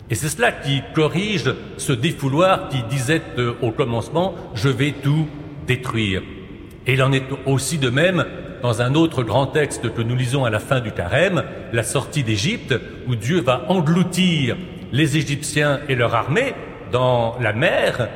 Et 0.09 0.15
c'est 0.15 0.29
cela 0.29 0.53
qui 0.53 0.81
corrige 0.95 1.53
ce 1.75 1.91
défouloir 1.91 2.69
qui 2.69 2.83
disait 2.83 3.21
euh, 3.37 3.55
au 3.61 3.71
commencement, 3.71 4.33
je 4.55 4.69
vais 4.69 4.93
tout 4.93 5.27
détruire. 5.69 6.23
Et 6.87 6.93
il 6.93 7.03
en 7.03 7.13
est 7.13 7.29
aussi 7.45 7.77
de 7.77 7.91
même 7.91 8.25
dans 8.63 8.81
un 8.81 8.95
autre 8.95 9.21
grand 9.23 9.45
texte 9.45 9.93
que 9.93 10.01
nous 10.01 10.15
lisons 10.15 10.43
à 10.43 10.49
la 10.49 10.59
fin 10.59 10.79
du 10.79 10.91
carême, 10.91 11.43
la 11.71 11.83
sortie 11.83 12.23
d'Égypte, 12.23 12.73
où 13.07 13.15
Dieu 13.15 13.39
va 13.41 13.65
engloutir 13.69 14.57
les 14.91 15.15
Égyptiens 15.15 15.79
et 15.87 15.95
leur 15.95 16.15
armée 16.15 16.53
dans 16.91 17.37
la 17.39 17.53
mer, 17.53 18.09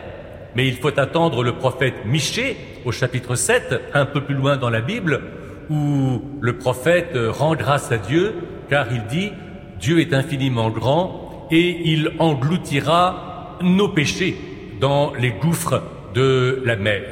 mais 0.55 0.67
il 0.67 0.75
faut 0.75 0.99
attendre 0.99 1.43
le 1.43 1.53
prophète 1.53 2.05
Michée 2.05 2.57
au 2.85 2.91
chapitre 2.91 3.35
7, 3.35 3.81
un 3.93 4.05
peu 4.05 4.21
plus 4.21 4.35
loin 4.35 4.57
dans 4.57 4.71
la 4.71 4.81
Bible, 4.81 5.21
où 5.69 6.21
le 6.41 6.57
prophète 6.57 7.15
rend 7.15 7.55
grâce 7.55 7.91
à 7.91 7.97
Dieu, 7.97 8.33
car 8.69 8.87
il 8.91 9.05
dit, 9.05 9.31
Dieu 9.79 9.99
est 9.99 10.13
infiniment 10.13 10.71
grand 10.71 11.47
et 11.51 11.91
il 11.91 12.13
engloutira 12.17 13.57
nos 13.61 13.89
péchés 13.89 14.35
dans 14.81 15.13
les 15.13 15.31
gouffres 15.31 15.83
de 16.15 16.61
la 16.65 16.75
mer. 16.75 17.03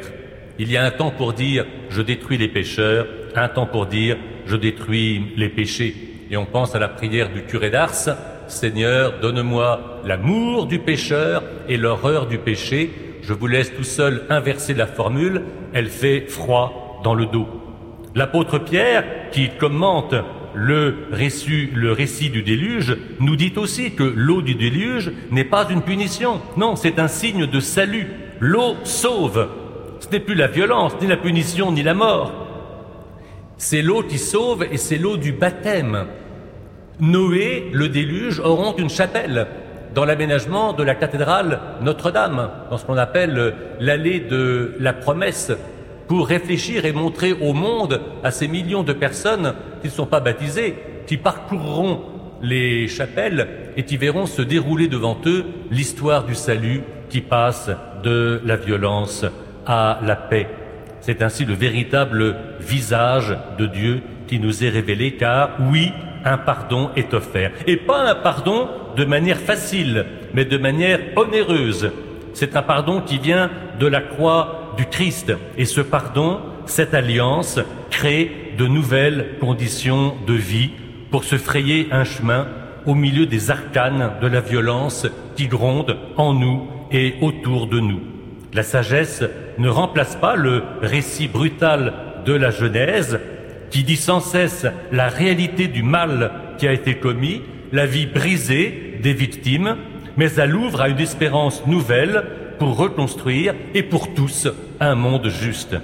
Il 0.62 0.72
y 0.72 0.78
a 0.78 0.86
un 0.86 0.92
temps 0.92 1.10
pour 1.10 1.34
dire 1.34 1.66
je 1.90 2.04
détruis 2.04 2.38
les 2.38 2.48
pécheurs, 2.48 3.08
un 3.36 3.48
temps 3.48 3.66
pour 3.66 3.88
dire 3.88 4.16
je 4.46 4.56
détruis 4.56 5.34
les 5.36 5.50
péchés. 5.50 5.96
Et 6.30 6.38
on 6.38 6.46
pense 6.46 6.76
à 6.76 6.80
la 6.80 6.88
prière 6.88 7.34
du 7.34 7.42
curé 7.42 7.72
d'Ars, 7.72 7.96
Seigneur, 8.48 9.20
donne-moi 9.22 10.02
l'amour 10.06 10.68
du 10.68 10.78
pécheur 10.78 11.42
et 11.68 11.78
l'horreur 11.78 12.28
du 12.28 12.38
péché. 12.38 12.92
Je 13.24 13.34
vous 13.34 13.48
laisse 13.48 13.74
tout 13.76 13.84
seul 13.84 14.22
inverser 14.30 14.76
la 14.76 14.86
formule, 14.86 15.42
elle 15.74 15.90
fait 15.90 16.28
froid 16.28 17.02
dans 17.04 17.16
le 17.16 17.26
dos. 17.26 17.48
L'apôtre 18.14 18.60
Pierre, 18.60 19.04
qui 19.32 19.50
commente 19.60 20.14
le 20.54 21.08
récit, 21.12 21.70
le 21.74 21.92
récit 21.92 22.30
du 22.30 22.44
déluge, 22.44 22.96
nous 23.20 23.36
dit 23.36 23.54
aussi 23.56 23.96
que 23.96 24.04
l'eau 24.04 24.44
du 24.44 24.54
déluge 24.54 25.12
n'est 25.32 25.44
pas 25.44 25.68
une 25.72 25.82
punition. 25.82 26.40
Non, 26.56 26.76
c'est 26.76 27.00
un 27.00 27.08
signe 27.08 27.48
de 27.48 27.60
salut. 27.60 28.06
L'eau 28.40 28.76
sauve. 28.84 29.48
Ce 30.12 30.18
n'est 30.18 30.24
plus 30.24 30.36
la 30.36 30.48
violence, 30.48 30.92
ni 31.02 31.08
la 31.08 31.16
punition, 31.16 31.72
ni 31.72 31.84
la 31.84 31.94
mort. 31.94 32.34
C'est 33.56 33.82
l'eau 33.82 34.04
qui 34.04 34.18
sauve 34.18 34.66
et 34.70 34.76
c'est 34.76 34.98
l'eau 34.98 35.16
du 35.16 35.32
baptême. 35.32 36.06
Noé, 37.00 37.70
le 37.72 37.88
déluge, 37.88 38.42
auront 38.42 38.76
une 38.76 38.90
chapelle 38.90 39.48
dans 39.96 40.04
l'aménagement 40.04 40.74
de 40.74 40.84
la 40.84 40.96
cathédrale 40.96 41.62
Notre-Dame, 41.82 42.50
dans 42.70 42.78
ce 42.78 42.86
qu'on 42.86 42.98
appelle 42.98 43.56
l'allée 43.80 44.20
de 44.20 44.76
la 44.82 44.92
promesse, 44.92 45.54
pour 46.10 46.28
réfléchir 46.28 46.84
et 46.84 46.92
montrer 46.92 47.32
au 47.32 47.54
monde, 47.54 48.02
à 48.22 48.32
ces 48.32 48.50
millions 48.50 48.84
de 48.84 48.92
personnes 48.92 49.54
qui 49.82 49.88
ne 49.88 49.94
sont 49.94 50.08
pas 50.08 50.20
baptisées, 50.20 50.76
qui 51.08 51.16
parcourront 51.16 52.02
les 52.42 52.90
chapelles 52.90 53.48
et 53.78 53.84
qui 53.84 53.96
verront 53.96 54.26
se 54.26 54.42
dérouler 54.42 54.90
devant 54.90 55.18
eux 55.26 55.46
l'histoire 55.70 56.26
du 56.26 56.36
salut 56.36 56.84
qui 57.10 57.22
passe 57.22 57.72
de 58.04 58.42
la 58.44 58.58
violence 58.58 59.26
à 59.66 60.00
la 60.04 60.16
paix. 60.16 60.48
C'est 61.02 61.22
ainsi 61.22 61.46
le 61.46 61.54
véritable 61.54 62.36
visage 62.60 63.36
de 63.58 63.66
Dieu 63.66 64.02
qui 64.28 64.40
nous 64.40 64.64
est 64.64 64.70
révélé, 64.70 65.14
car 65.14 65.52
oui, 65.60 65.92
un 66.24 66.38
pardon 66.38 66.92
est 66.96 67.14
offert. 67.14 67.52
Et 67.68 67.78
pas 67.78 68.10
un 68.10 68.16
pardon 68.16 68.70
de 68.96 69.06
manière 69.06 69.40
facile, 69.40 70.06
mais 70.34 70.46
de 70.46 70.58
manière 70.58 71.00
onéreuse. 71.16 71.92
C'est 72.34 72.56
un 72.56 72.62
pardon 72.62 73.02
qui 73.02 73.18
vient 73.18 73.50
de 73.80 73.88
la 73.88 74.02
croix 74.02 74.74
du 74.78 74.86
Christ. 74.86 75.34
Et 75.58 75.66
ce 75.66 75.82
pardon, 75.82 76.40
cette 76.66 76.94
alliance, 76.94 77.60
crée 77.90 78.54
de 78.58 78.68
nouvelles 78.68 79.38
conditions 79.40 80.16
de 80.28 80.34
vie 80.34 80.72
pour 81.10 81.24
se 81.24 81.36
frayer 81.38 81.88
un 81.92 82.04
chemin 82.04 82.48
au 82.86 82.96
milieu 82.96 83.26
des 83.26 83.52
arcanes 83.52 84.12
de 84.22 84.28
la 84.28 84.40
violence 84.40 85.08
qui 85.36 85.48
gronde 85.48 85.98
en 86.18 86.34
nous 86.34 86.68
et 86.92 87.16
autour 87.22 87.68
de 87.68 87.80
nous. 87.80 88.02
La 88.54 88.64
sagesse 88.64 89.24
ne 89.58 89.70
remplace 89.70 90.16
pas 90.16 90.36
le 90.36 90.64
récit 90.82 91.28
brutal 91.28 91.94
de 92.26 92.34
la 92.34 92.52
Genèse 92.52 93.20
qui 93.70 93.84
dit 93.84 93.98
sans 93.98 94.20
cesse 94.20 94.68
la 94.92 95.08
réalité 95.08 95.68
du 95.68 95.82
mal 95.82 96.32
qui 96.58 96.68
a 96.68 96.74
été 96.74 96.96
commis, 96.96 97.42
la 97.72 97.86
vie 97.86 98.06
brisée 98.06 99.00
des 99.02 99.14
victimes, 99.14 99.78
mais 100.18 100.32
elle 100.34 100.56
ouvre 100.56 100.82
à 100.82 100.90
une 100.90 101.00
espérance 101.00 101.66
nouvelle 101.66 102.24
pour 102.60 102.78
reconstruire 102.78 103.56
et 103.74 103.82
pour 103.82 104.14
tous 104.14 104.48
un 104.80 104.96
monde 104.96 105.30
juste. 105.30 105.76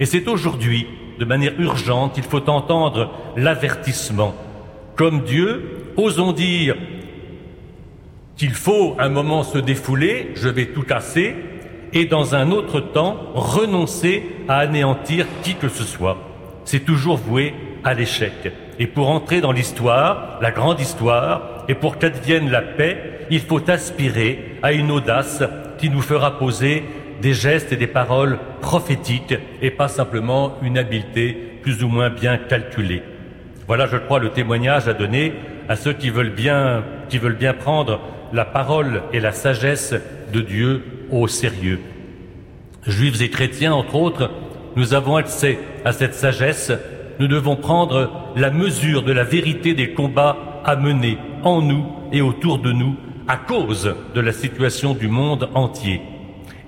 Et 0.00 0.06
c'est 0.06 0.26
aujourd'hui, 0.26 0.86
de 1.18 1.24
manière 1.24 1.52
urgente, 1.60 2.14
qu'il 2.14 2.24
faut 2.24 2.48
entendre 2.48 3.12
l'avertissement. 3.36 4.34
Comme 4.96 5.22
Dieu, 5.22 5.62
osons 5.96 6.32
dire 6.32 6.76
qu'il 8.36 8.54
faut 8.54 8.96
un 8.98 9.10
moment 9.10 9.44
se 9.44 9.58
défouler, 9.58 10.32
je 10.34 10.48
vais 10.48 10.66
tout 10.66 10.82
casser, 10.82 11.36
et 11.94 12.04
dans 12.06 12.34
un 12.34 12.50
autre 12.50 12.80
temps 12.80 13.16
renoncer 13.34 14.26
à 14.48 14.58
anéantir 14.58 15.26
qui 15.42 15.54
que 15.54 15.68
ce 15.68 15.84
soit. 15.84 16.18
C'est 16.64 16.84
toujours 16.84 17.16
voué 17.16 17.54
à 17.84 17.94
l'échec. 17.94 18.52
Et 18.78 18.88
pour 18.88 19.10
entrer 19.10 19.40
dans 19.40 19.52
l'histoire, 19.52 20.38
la 20.42 20.50
grande 20.50 20.80
histoire, 20.80 21.64
et 21.68 21.74
pour 21.74 21.98
qu'advienne 21.98 22.50
la 22.50 22.62
paix, 22.62 23.26
il 23.30 23.40
faut 23.40 23.70
aspirer 23.70 24.56
à 24.62 24.72
une 24.72 24.90
audace 24.90 25.42
qui 25.78 25.88
nous 25.88 26.02
fera 26.02 26.38
poser 26.38 26.82
des 27.22 27.32
gestes 27.32 27.72
et 27.72 27.76
des 27.76 27.86
paroles 27.86 28.38
prophétiques 28.60 29.34
et 29.62 29.70
pas 29.70 29.88
simplement 29.88 30.54
une 30.62 30.76
habileté 30.76 31.58
plus 31.62 31.84
ou 31.84 31.88
moins 31.88 32.10
bien 32.10 32.36
calculée. 32.36 33.02
Voilà, 33.66 33.86
je 33.86 33.96
crois, 33.96 34.18
le 34.18 34.30
témoignage 34.30 34.88
à 34.88 34.92
donner 34.92 35.32
à 35.68 35.76
ceux 35.76 35.92
qui 35.92 36.10
veulent 36.10 36.34
bien, 36.34 36.84
qui 37.08 37.18
veulent 37.18 37.36
bien 37.36 37.54
prendre 37.54 38.00
la 38.32 38.44
parole 38.44 39.02
et 39.12 39.20
la 39.20 39.32
sagesse 39.32 39.94
de 40.32 40.40
Dieu 40.40 40.82
au 41.10 41.28
sérieux. 41.28 41.80
Juifs 42.86 43.20
et 43.22 43.30
chrétiens, 43.30 43.72
entre 43.72 43.96
autres, 43.96 44.30
nous 44.76 44.94
avons 44.94 45.16
accès 45.16 45.58
à 45.84 45.92
cette 45.92 46.14
sagesse. 46.14 46.72
Nous 47.18 47.28
devons 47.28 47.56
prendre 47.56 48.10
la 48.36 48.50
mesure 48.50 49.02
de 49.02 49.12
la 49.12 49.24
vérité 49.24 49.74
des 49.74 49.92
combats 49.92 50.62
à 50.64 50.76
mener 50.76 51.18
en 51.42 51.62
nous 51.62 51.86
et 52.12 52.20
autour 52.20 52.58
de 52.58 52.72
nous 52.72 52.96
à 53.28 53.36
cause 53.36 53.94
de 54.14 54.20
la 54.20 54.32
situation 54.32 54.94
du 54.94 55.08
monde 55.08 55.48
entier. 55.54 56.02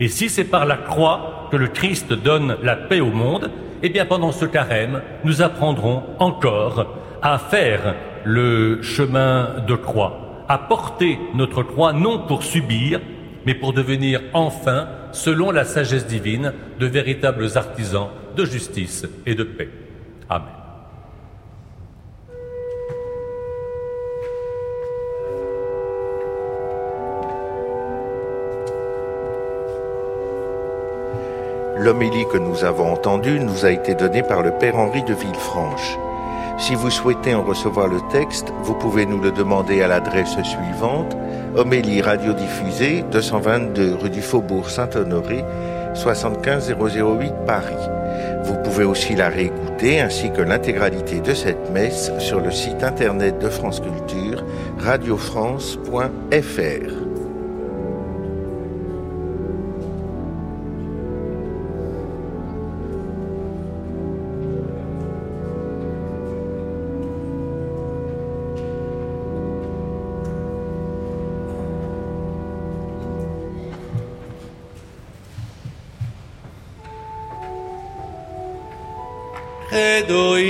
Et 0.00 0.08
si 0.08 0.28
c'est 0.28 0.44
par 0.44 0.66
la 0.66 0.76
croix 0.76 1.48
que 1.50 1.56
le 1.56 1.68
Christ 1.68 2.12
donne 2.12 2.56
la 2.62 2.76
paix 2.76 3.00
au 3.00 3.10
monde, 3.10 3.50
eh 3.82 3.88
bien 3.88 4.06
pendant 4.06 4.32
ce 4.32 4.44
carême, 4.44 5.02
nous 5.24 5.42
apprendrons 5.42 6.02
encore 6.18 6.86
à 7.22 7.38
faire 7.38 7.94
le 8.24 8.82
chemin 8.82 9.56
de 9.66 9.74
croix, 9.74 10.44
à 10.48 10.58
porter 10.58 11.18
notre 11.34 11.62
croix 11.62 11.92
non 11.92 12.20
pour 12.26 12.42
subir, 12.42 13.00
mais 13.46 13.54
pour 13.54 13.72
devenir 13.72 14.20
enfin, 14.34 14.88
selon 15.12 15.52
la 15.52 15.64
sagesse 15.64 16.06
divine, 16.06 16.52
de 16.80 16.86
véritables 16.86 17.56
artisans 17.56 18.08
de 18.36 18.44
justice 18.44 19.06
et 19.24 19.36
de 19.36 19.44
paix. 19.44 19.70
Amen. 20.28 20.48
L'homélie 31.78 32.26
que 32.32 32.38
nous 32.38 32.64
avons 32.64 32.92
entendue 32.92 33.38
nous 33.38 33.64
a 33.64 33.70
été 33.70 33.94
donnée 33.94 34.22
par 34.24 34.42
le 34.42 34.50
Père 34.58 34.76
Henri 34.76 35.04
de 35.04 35.14
Villefranche. 35.14 35.96
Si 36.58 36.74
vous 36.74 36.90
souhaitez 36.90 37.34
en 37.34 37.42
recevoir 37.42 37.86
le 37.86 38.00
texte, 38.10 38.52
vous 38.62 38.74
pouvez 38.74 39.06
nous 39.06 39.20
le 39.20 39.30
demander 39.30 39.82
à 39.82 39.88
l'adresse 39.88 40.36
suivante 40.42 41.16
Homélie 41.56 42.02
radiodiffusée 42.02 43.02
222 43.10 43.94
rue 43.94 44.10
du 44.10 44.20
Faubourg 44.20 44.68
Saint-Honoré 44.68 45.42
75008 45.94 47.32
Paris. 47.46 47.74
Vous 48.44 48.56
pouvez 48.62 48.84
aussi 48.84 49.14
la 49.14 49.30
réécouter 49.30 50.00
ainsi 50.00 50.30
que 50.30 50.42
l'intégralité 50.42 51.20
de 51.20 51.32
cette 51.32 51.70
messe 51.72 52.12
sur 52.18 52.40
le 52.40 52.50
site 52.50 52.82
internet 52.82 53.38
de 53.38 53.48
France 53.48 53.80
Culture 53.80 54.44
radiofrance.fr. 54.78 57.05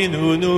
menino 0.09 0.56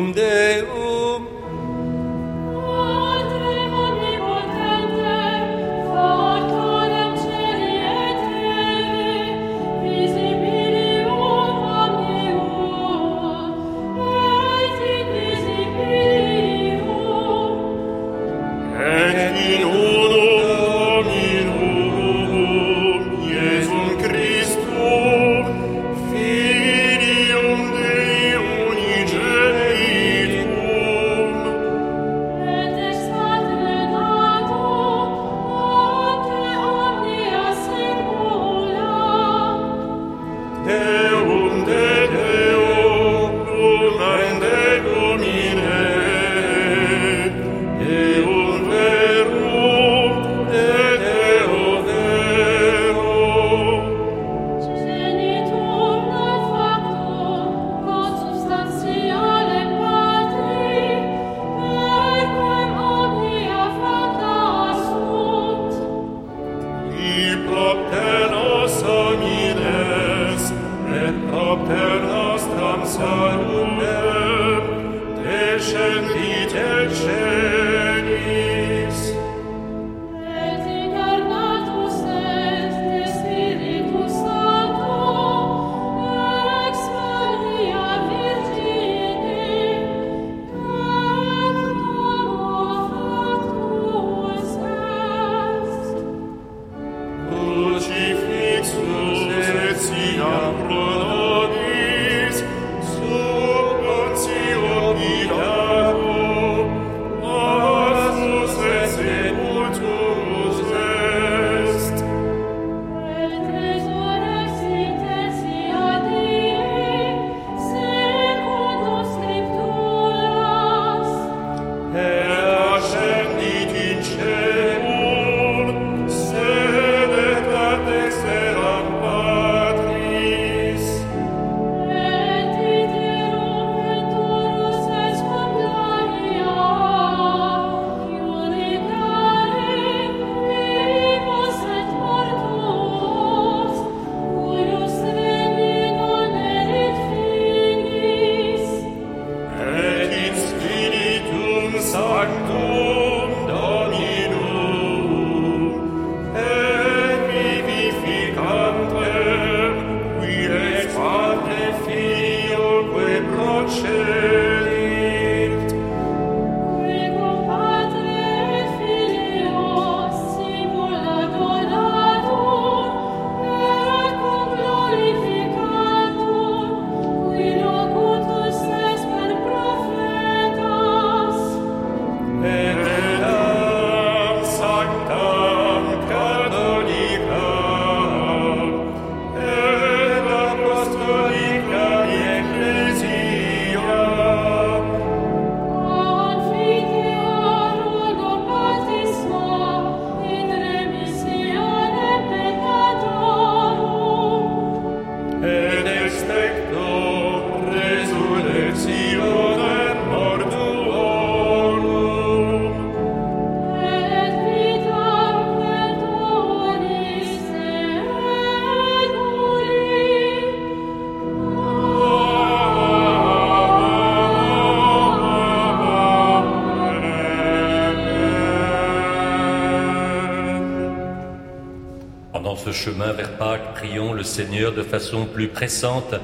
chemin 232.79 233.13
vers 233.13 233.33
Pâques, 233.33 233.75
prions 233.75 234.13
le 234.13 234.23
Seigneur 234.23 234.73
de 234.73 234.85
façon 234.85 235.27
plus 235.27 235.49
pressante 235.49 236.15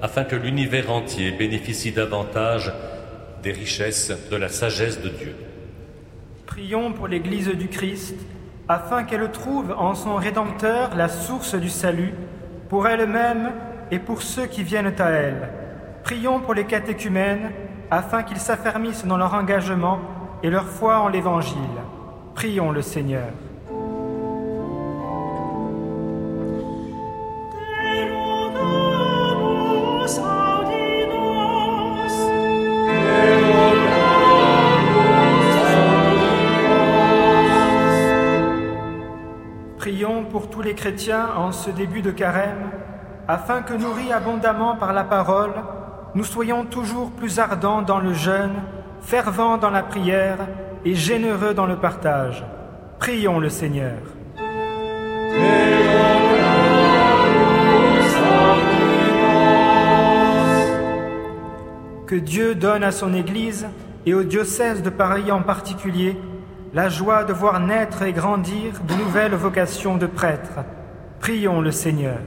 afin 0.00 0.22
que 0.22 0.36
l'univers 0.36 0.92
entier 0.92 1.32
bénéficie 1.32 1.90
davantage 1.90 2.72
des 3.42 3.50
richesses 3.50 4.12
de 4.30 4.36
la 4.36 4.48
sagesse 4.48 5.00
de 5.00 5.08
Dieu. 5.08 5.34
Prions 6.46 6.92
pour 6.92 7.08
l'Église 7.08 7.48
du 7.48 7.66
Christ 7.66 8.14
afin 8.68 9.02
qu'elle 9.02 9.32
trouve 9.32 9.74
en 9.76 9.96
son 9.96 10.14
Rédempteur 10.14 10.94
la 10.94 11.08
source 11.08 11.56
du 11.56 11.68
salut 11.68 12.14
pour 12.68 12.86
elle-même 12.86 13.50
et 13.90 13.98
pour 13.98 14.22
ceux 14.22 14.46
qui 14.46 14.62
viennent 14.62 14.94
à 14.98 15.10
elle. 15.10 15.48
Prions 16.04 16.38
pour 16.38 16.54
les 16.54 16.66
catéchumènes 16.66 17.50
afin 17.90 18.22
qu'ils 18.22 18.38
s'affermissent 18.38 19.04
dans 19.04 19.16
leur 19.16 19.34
engagement 19.34 19.98
et 20.44 20.50
leur 20.50 20.66
foi 20.66 21.00
en 21.00 21.08
l'Évangile. 21.08 21.56
Prions 22.36 22.70
le 22.70 22.82
Seigneur. 22.82 23.32
Chrétiens 40.76 41.30
en 41.36 41.50
ce 41.50 41.70
début 41.70 42.02
de 42.02 42.12
carême, 42.12 42.70
afin 43.26 43.62
que 43.62 43.74
nourris 43.74 44.12
abondamment 44.12 44.76
par 44.76 44.92
la 44.92 45.02
parole, 45.02 45.52
nous 46.14 46.22
soyons 46.22 46.64
toujours 46.64 47.10
plus 47.10 47.40
ardents 47.40 47.82
dans 47.82 47.98
le 47.98 48.12
jeûne, 48.12 48.54
fervents 49.00 49.58
dans 49.58 49.70
la 49.70 49.82
prière 49.82 50.38
et 50.84 50.94
généreux 50.94 51.52
dans 51.52 51.66
le 51.66 51.76
partage. 51.76 52.44
Prions 53.00 53.40
le 53.40 53.48
Seigneur. 53.48 53.98
Que 62.06 62.14
Dieu 62.14 62.54
donne 62.54 62.84
à 62.84 62.92
son 62.92 63.12
Église 63.12 63.66
et 64.06 64.14
au 64.14 64.22
diocèse 64.22 64.82
de 64.82 64.90
Paris 64.90 65.32
en 65.32 65.42
particulier 65.42 66.16
la 66.76 66.90
joie 66.90 67.24
de 67.24 67.32
voir 67.32 67.58
naître 67.58 68.02
et 68.02 68.12
grandir 68.12 68.82
de 68.86 68.92
nouvelles 68.92 69.34
vocations 69.34 69.96
de 69.96 70.04
prêtres. 70.04 70.60
Prions 71.20 71.62
le 71.62 71.70
Seigneur. 71.70 72.18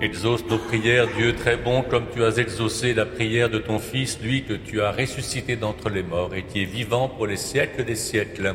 Exauce 0.00 0.46
nos 0.48 0.56
prières, 0.56 1.08
Dieu 1.14 1.34
très 1.34 1.58
bon, 1.58 1.82
comme 1.82 2.06
tu 2.10 2.24
as 2.24 2.38
exaucé 2.38 2.94
la 2.94 3.04
prière 3.04 3.50
de 3.50 3.58
ton 3.58 3.78
Fils, 3.78 4.18
lui 4.22 4.44
que 4.44 4.54
tu 4.54 4.80
as 4.80 4.92
ressuscité 4.92 5.56
d'entre 5.56 5.90
les 5.90 6.02
morts 6.02 6.34
et 6.34 6.44
qui 6.44 6.62
est 6.62 6.64
vivant 6.78 7.10
pour 7.10 7.26
les 7.26 7.36
siècles 7.36 7.84
des 7.84 7.96
siècles. 7.96 8.54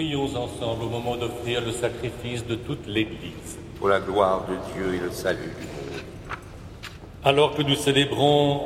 Prions 0.00 0.34
ensemble 0.34 0.84
au 0.84 0.88
moment 0.88 1.14
d'offrir 1.18 1.60
le 1.60 1.72
sacrifice 1.72 2.46
de 2.46 2.54
toute 2.54 2.86
l'Église. 2.86 3.58
Pour 3.78 3.88
la 3.88 4.00
gloire 4.00 4.46
de 4.48 4.54
Dieu 4.72 4.94
et 4.94 4.98
le 4.98 5.10
salut 5.10 5.52
du 5.60 5.66
monde. 5.66 6.00
Alors 7.22 7.54
que 7.54 7.60
nous 7.60 7.74
célébrons 7.74 8.62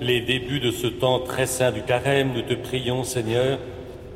les 0.00 0.22
débuts 0.22 0.58
de 0.58 0.72
ce 0.72 0.88
temps 0.88 1.20
très 1.20 1.46
saint 1.46 1.70
du 1.70 1.82
carême, 1.82 2.32
nous 2.34 2.42
te 2.42 2.54
prions, 2.54 3.04
Seigneur, 3.04 3.60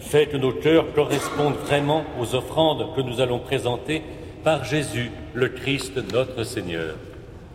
fais 0.00 0.26
que 0.26 0.36
nos 0.36 0.50
cœurs 0.50 0.92
correspondent 0.92 1.54
vraiment 1.54 2.02
aux 2.20 2.34
offrandes 2.34 2.96
que 2.96 3.00
nous 3.00 3.20
allons 3.20 3.38
présenter 3.38 4.02
par 4.42 4.64
Jésus, 4.64 5.12
le 5.34 5.50
Christ, 5.50 5.92
notre 6.12 6.42
Seigneur. 6.42 6.96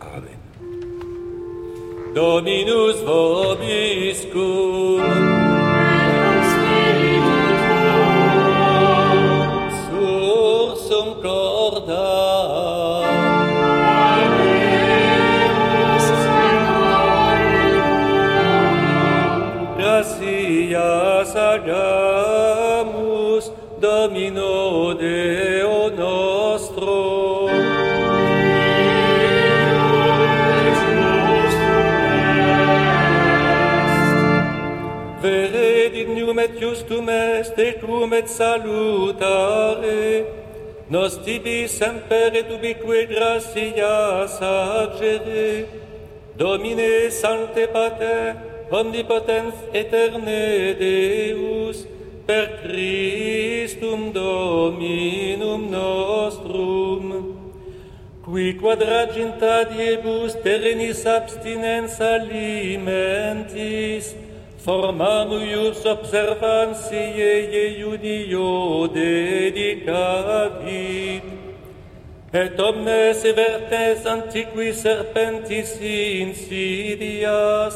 Amen. 0.00 0.38
Dominus 2.14 2.96
vobiscum. 3.04 4.72
zum 10.92 11.08
Jordan. 11.22 11.88
Gracias 19.78 21.34
hagamos, 21.34 22.22
Domino 23.80 24.92
Deo 24.94 25.90
nostro. 25.96 27.48
Veredit 35.22 36.08
numet 36.08 36.52
justum 36.60 37.08
est, 37.08 37.58
et 37.58 37.78
tu 37.80 38.14
et 38.14 38.28
salutare, 38.28 40.26
nos 40.92 41.16
tibi 41.24 41.68
semper 41.68 42.36
et 42.36 42.50
ubique 42.52 43.06
gratia 43.08 44.28
sagere, 44.28 45.64
Domine 46.36 47.10
Sancte 47.10 47.66
Pater, 47.72 48.36
omnipotens 48.70 49.54
eterne 49.72 50.74
Deus, 50.78 51.86
per 52.26 52.60
Christum 52.60 54.12
Dominum 54.12 55.70
nostrum, 55.70 57.36
qui 58.22 58.52
quadraginta 58.60 59.64
diebus 59.72 60.34
terrenis 60.44 61.06
abstinens 61.06 62.00
alimentis, 62.00 63.24
formamius 64.64 65.84
observantiae 65.86 67.78
iunio 67.80 68.88
dedicavit, 68.94 71.22
et 72.32 72.60
omnes 72.60 73.22
vertes 73.36 74.06
antiqui 74.06 74.72
serpentis 74.72 75.80
insidias, 75.82 77.74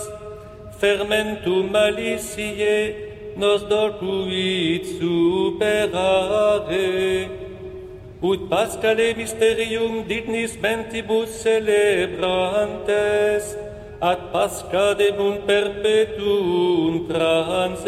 fermentum 0.78 1.70
maliciae 1.74 2.94
nos 3.36 3.62
docuit 3.68 4.86
superare, 4.96 6.88
ut 8.22 8.48
pascale 8.48 9.14
mysterium 9.16 10.04
dignis 10.08 10.56
mentibus 10.62 11.42
celebrantes, 11.42 13.56
ad 14.00 14.30
pasca 14.32 14.92
pascadebum 14.92 15.46
perpetuum 15.46 17.08
transeamus, 17.08 17.80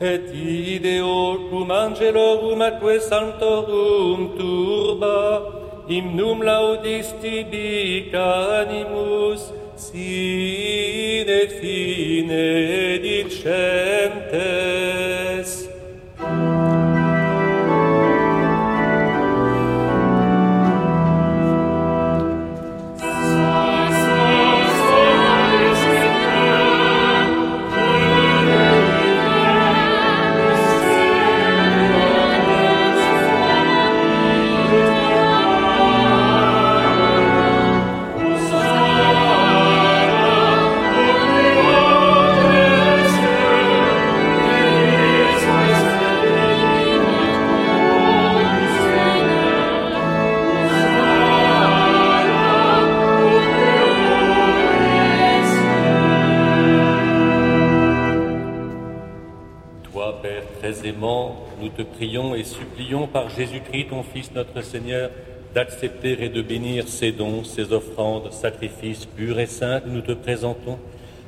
et 0.00 0.32
ide 0.32 1.00
ocum 1.02 1.70
angelorum 1.70 2.60
atque 2.68 3.00
santorum 3.00 4.36
turba, 4.38 5.42
himnum 5.88 6.40
laudis 6.40 7.08
bic 7.20 8.14
animus, 8.14 9.52
sine 9.76 11.40
fine 11.60 12.98
dicentes. 13.04 14.56
Jésus-Christ, 63.36 63.88
ton 63.90 64.02
Fils, 64.02 64.32
notre 64.34 64.62
Seigneur, 64.62 65.10
d'accepter 65.54 66.24
et 66.24 66.28
de 66.30 66.40
bénir 66.40 66.88
ces 66.88 67.12
dons, 67.12 67.44
ces 67.44 67.72
offrandes, 67.72 68.32
sacrifices 68.32 69.04
purs 69.04 69.38
et 69.38 69.46
saints 69.46 69.82
nous 69.86 70.00
te 70.00 70.12
présentons. 70.12 70.78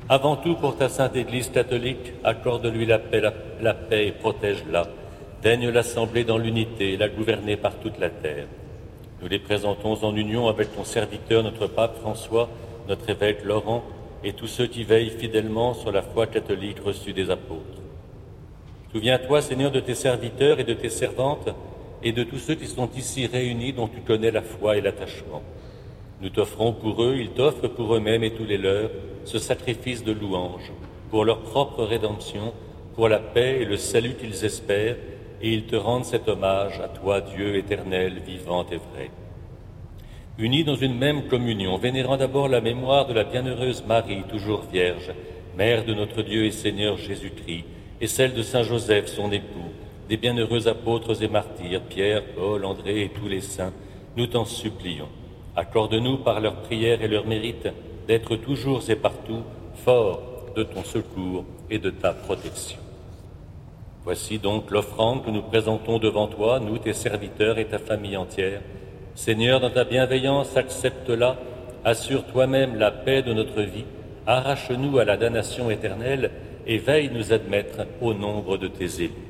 Avant 0.09 0.37
tout, 0.37 0.55
pour 0.55 0.77
ta 0.77 0.89
sainte 0.89 1.17
Église 1.17 1.51
catholique, 1.51 2.15
accorde-lui 2.25 2.87
la 2.87 2.99
paix, 2.99 3.23
paix 3.91 4.07
et 4.07 4.13
protège-la. 4.13 4.87
Daigne 5.43 5.69
l'assembler 5.69 6.25
dans 6.25 6.39
l'unité 6.39 6.95
et 6.95 6.97
la 6.97 7.09
gouverner 7.09 7.57
par 7.57 7.75
toute 7.75 7.99
la 7.99 8.09
terre. 8.09 8.47
Nous 9.21 9.29
les 9.29 9.39
présentons 9.39 10.03
en 10.03 10.17
union 10.17 10.49
avec 10.49 10.75
ton 10.75 10.85
serviteur, 10.85 11.43
notre 11.43 11.67
pape 11.67 11.99
François, 11.99 12.49
notre 12.89 13.11
évêque 13.11 13.45
Laurent, 13.45 13.83
et 14.25 14.33
tous 14.33 14.47
ceux 14.47 14.67
qui 14.67 14.83
veillent 14.83 15.11
fidèlement 15.11 15.75
sur 15.75 15.93
la 15.93 16.03
foi 16.03 16.27
catholique 16.27 16.81
reçue 16.81 17.13
des 17.13 17.31
apôtres. 17.31 17.83
Souviens-toi, 18.93 19.43
Seigneur, 19.43 19.71
de 19.71 19.81
tes 19.81 19.95
serviteurs 19.95 20.59
et 20.59 20.65
de 20.65 20.73
tes 20.73 20.89
servantes, 20.89 21.51
et 22.03 22.13
de 22.13 22.23
tous 22.23 22.39
ceux 22.39 22.55
qui 22.55 22.67
sont 22.67 22.89
ici 22.97 23.27
réunis 23.27 23.73
dont 23.73 23.89
tu 23.89 24.01
connais 24.01 24.31
la 24.31 24.43
foi 24.43 24.77
et 24.77 24.81
l'attachement. 24.81 25.43
Nous 26.21 26.31
t'offrons 26.31 26.73
pour 26.73 27.03
eux, 27.03 27.17
ils 27.17 27.31
t'offrent 27.31 27.69
pour 27.69 27.95
eux-mêmes 27.95 28.25
et 28.25 28.33
tous 28.33 28.45
les 28.45 28.59
leurs, 28.59 28.91
ce 29.25 29.39
sacrifice 29.39 30.05
de 30.05 30.13
louange, 30.13 30.73
pour 31.11 31.25
leur 31.25 31.43
propre 31.43 31.85
rédemption, 31.85 32.53
pour 32.95 33.09
la 33.09 33.19
paix 33.19 33.59
et 33.61 33.65
le 33.65 33.77
salut 33.77 34.15
qu'ils 34.15 34.45
espèrent, 34.45 34.97
et 35.41 35.53
ils 35.53 35.67
te 35.67 35.77
rendent 35.77 36.05
cet 36.05 36.29
hommage 36.29 36.81
à 36.81 36.89
toi, 36.89 37.21
Dieu 37.21 37.57
éternel, 37.57 38.21
vivant 38.27 38.67
et 38.73 38.77
vrai. 38.77 39.11
Unis 40.39 40.65
dans 40.65 40.75
une 40.75 40.97
même 40.97 41.29
communion, 41.29 41.77
vénérant 41.79 42.17
d'abord 42.17 42.49
la 42.49 42.61
mémoire 42.61 43.07
de 43.07 43.15
la 43.15 43.25
bienheureuse 43.25 43.85
Marie, 43.87 44.25
toujours 44.29 44.63
vierge, 44.73 45.13
mère 45.57 45.85
de 45.85 45.95
notre 45.95 46.23
Dieu 46.23 46.45
et 46.45 46.51
Seigneur 46.51 46.97
Jésus-Christ, 46.97 47.65
et 48.01 48.07
celle 48.07 48.35
de 48.35 48.43
Saint 48.43 48.63
Joseph, 48.63 49.07
son 49.07 49.31
époux, 49.31 49.73
des 50.09 50.17
bienheureux 50.17 50.69
apôtres 50.69 51.23
et 51.23 51.29
martyrs, 51.29 51.83
Pierre, 51.83 52.23
Paul, 52.35 52.65
André 52.65 53.03
et 53.03 53.09
tous 53.11 53.29
les 53.29 53.43
saints, 53.43 53.75
nous 54.17 54.27
t'en 54.27 54.47
supplions. 54.47 55.09
Accorde-nous 55.55 56.19
par 56.19 56.41
leurs 56.41 56.63
prières 56.63 57.03
et 57.03 57.09
leurs 57.09 57.27
mérites 57.27 57.69
d'être 58.07 58.37
toujours 58.37 58.83
et 58.89 58.97
partout 58.97 59.43
forts 59.75 60.23
de 60.57 60.63
ton 60.63 60.83
secours 60.83 61.45
et 61.69 61.79
de 61.79 61.91
ta 61.91 62.13
protection. 62.13 62.79
Voici 64.03 64.39
donc 64.39 64.71
l'offrande 64.71 65.25
que 65.25 65.31
nous 65.31 65.43
présentons 65.43 65.99
devant 65.99 66.27
toi, 66.27 66.59
nous, 66.59 66.79
tes 66.79 66.95
serviteurs 66.95 67.59
et 67.59 67.67
ta 67.67 67.79
famille 67.79 68.17
entière. 68.17 68.63
Seigneur, 69.15 69.61
dans 69.61 69.71
ta 69.71 69.85
bienveillance, 69.85 70.57
accepte-la, 70.57 71.37
assure 71.85 72.25
toi-même 72.25 72.77
la 72.77 72.91
paix 72.91 73.21
de 73.21 73.35
notre 73.35 73.61
vie, 73.61 73.85
arrache-nous 74.27 74.99
à 74.99 75.05
la 75.05 75.19
damnation 75.19 75.71
éternelle 75.71 76.31
et 76.67 76.79
veille 76.79 77.11
nous 77.13 77.35
admettre 77.35 77.87
au 78.01 78.15
nombre 78.15 78.57
de 78.57 78.69
tes 78.69 79.03
élus. 79.05 79.28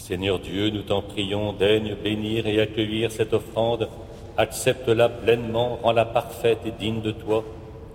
Seigneur 0.00 0.38
Dieu, 0.38 0.70
nous 0.70 0.80
t'en 0.80 1.02
prions, 1.02 1.52
daigne 1.52 1.94
bénir 1.94 2.46
et 2.46 2.58
accueillir 2.58 3.12
cette 3.12 3.34
offrande, 3.34 3.86
accepte-la 4.38 5.10
pleinement, 5.10 5.78
rends-la 5.82 6.06
parfaite 6.06 6.60
et 6.64 6.70
digne 6.72 7.02
de 7.02 7.12
toi, 7.12 7.44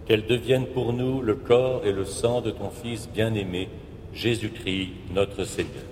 qu'elle 0.06 0.28
devienne 0.28 0.68
pour 0.68 0.94
nous 0.94 1.24
le 1.24 1.34
corps 1.34 1.82
et 1.84 1.92
le 1.92 2.06
sang 2.06 2.42
de 2.42 2.52
ton 2.52 2.70
Fils 2.70 3.10
bien-aimé, 3.10 3.70
Jésus-Christ, 4.14 4.92
notre 5.16 5.46
Seigneur. 5.46 5.84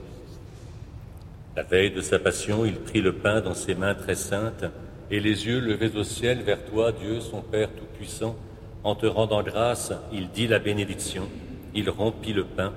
La 1.57 1.63
veille 1.63 1.91
de 1.91 2.01
sa 2.01 2.19
passion, 2.19 2.63
il 2.63 2.75
prit 2.75 3.01
le 3.01 3.13
pain 3.13 3.41
dans 3.41 3.55
ses 3.55 3.73
mains 3.73 3.95
très 3.95 4.15
saintes, 4.15 4.65
et 5.09 5.19
les 5.19 5.47
yeux 5.47 5.59
levés 5.59 5.97
au 5.97 6.03
ciel 6.03 6.43
vers 6.43 6.63
toi, 6.65 6.91
Dieu, 6.91 7.21
son 7.21 7.41
Père 7.41 7.69
Tout-Puissant, 7.69 8.35
en 8.83 8.93
te 8.93 9.07
rendant 9.07 9.41
grâce, 9.41 9.91
il 10.13 10.29
dit 10.29 10.47
la 10.47 10.59
bénédiction, 10.59 11.27
il 11.73 11.89
rompit 11.89 12.33
le 12.33 12.45
pain 12.45 12.71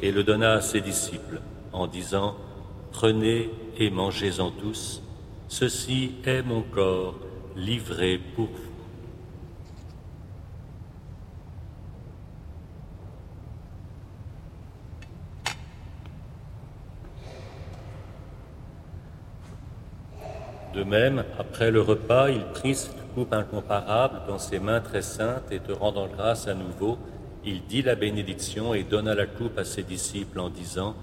et 0.00 0.12
le 0.12 0.22
donna 0.22 0.52
à 0.52 0.60
ses 0.60 0.80
disciples. 0.80 1.40
en 1.72 1.86
disant, 1.86 2.36
Prenez 2.96 3.50
et 3.76 3.90
mangez-en 3.90 4.50
tous, 4.50 5.02
ceci 5.48 6.12
est 6.24 6.40
mon 6.40 6.62
corps 6.62 7.14
livré 7.54 8.18
pour 8.34 8.46
vous. 8.46 8.72
De 20.72 20.82
même, 20.82 21.22
après 21.38 21.70
le 21.70 21.82
repas, 21.82 22.30
il 22.30 22.46
prit 22.54 22.74
cette 22.74 23.12
coupe 23.14 23.34
incomparable 23.34 24.22
dans 24.26 24.38
ses 24.38 24.58
mains 24.58 24.80
très 24.80 25.02
saintes 25.02 25.52
et 25.52 25.60
te 25.60 25.72
rendant 25.72 26.06
grâce 26.06 26.48
à 26.48 26.54
nouveau, 26.54 26.96
il 27.44 27.60
dit 27.66 27.82
la 27.82 27.94
bénédiction 27.94 28.72
et 28.72 28.84
donna 28.84 29.14
la 29.14 29.26
coupe 29.26 29.58
à 29.58 29.64
ses 29.66 29.82
disciples 29.82 30.40
en 30.40 30.48
disant, 30.48 30.96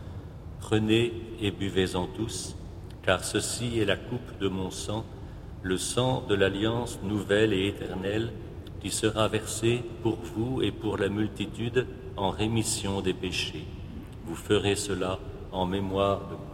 Prenez 0.64 1.11
et 1.41 1.51
buvez-en 1.51 2.07
tous, 2.07 2.55
car 3.03 3.26
ceci 3.26 3.80
est 3.80 3.86
la 3.86 3.97
coupe 3.97 4.39
de 4.39 4.47
mon 4.47 4.72
sang, 4.72 5.03
le 5.61 5.78
sang 5.78 6.24
de 6.30 6.36
l'alliance 6.36 6.99
nouvelle 7.03 7.51
et 7.51 7.68
éternelle, 7.68 8.32
qui 8.80 8.89
sera 8.89 9.28
versé 9.28 9.84
pour 10.03 10.20
vous 10.24 10.61
et 10.61 10.72
pour 10.72 10.97
la 10.97 11.09
multitude 11.09 11.86
en 12.16 12.30
rémission 12.30 13.01
des 13.01 13.14
péchés. 13.14 13.66
Vous 14.26 14.36
ferez 14.36 14.78
cela 14.78 15.20
en 15.51 15.66
mémoire 15.66 16.30
de 16.30 16.36
moi. 16.36 16.53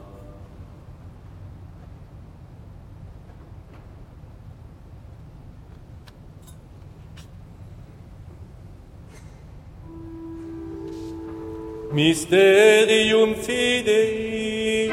Mysterium 11.91 13.33
Fidei. 13.35 14.91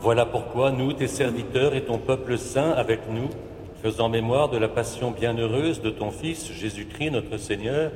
Voilà 0.00 0.24
pourquoi 0.24 0.72
nous, 0.72 0.94
tes 0.94 1.06
serviteurs 1.06 1.74
et 1.74 1.84
ton 1.84 1.98
peuple 1.98 2.38
saint 2.38 2.70
avec 2.70 3.00
nous, 3.10 3.28
faisant 3.82 4.10
mémoire 4.10 4.50
de 4.50 4.58
la 4.58 4.68
passion 4.68 5.10
bienheureuse 5.10 5.80
de 5.80 5.88
ton 5.88 6.10
Fils 6.10 6.52
Jésus-Christ 6.52 7.12
notre 7.12 7.38
Seigneur, 7.38 7.90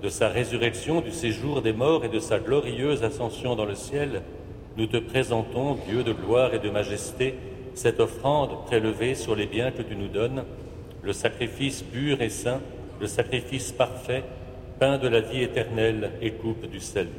de 0.00 0.08
sa 0.08 0.28
résurrection, 0.28 1.00
du 1.00 1.10
séjour 1.10 1.60
des 1.60 1.72
morts 1.72 2.04
et 2.04 2.08
de 2.08 2.20
sa 2.20 2.38
glorieuse 2.38 3.02
ascension 3.02 3.56
dans 3.56 3.64
le 3.64 3.74
ciel, 3.74 4.22
nous 4.76 4.86
te 4.86 4.96
présentons, 4.96 5.76
Dieu 5.88 6.04
de 6.04 6.12
gloire 6.12 6.54
et 6.54 6.60
de 6.60 6.70
majesté, 6.70 7.34
cette 7.74 7.98
offrande 7.98 8.64
prélevée 8.66 9.16
sur 9.16 9.34
les 9.34 9.46
biens 9.46 9.72
que 9.72 9.82
tu 9.82 9.96
nous 9.96 10.06
donnes, 10.06 10.44
le 11.02 11.12
sacrifice 11.12 11.82
pur 11.82 12.22
et 12.22 12.28
saint, 12.28 12.60
le 13.00 13.08
sacrifice 13.08 13.72
parfait, 13.72 14.22
pain 14.78 14.98
de 14.98 15.08
la 15.08 15.20
vie 15.20 15.42
éternelle 15.42 16.12
et 16.22 16.30
coupe 16.30 16.70
du 16.70 16.78
salut. 16.78 17.10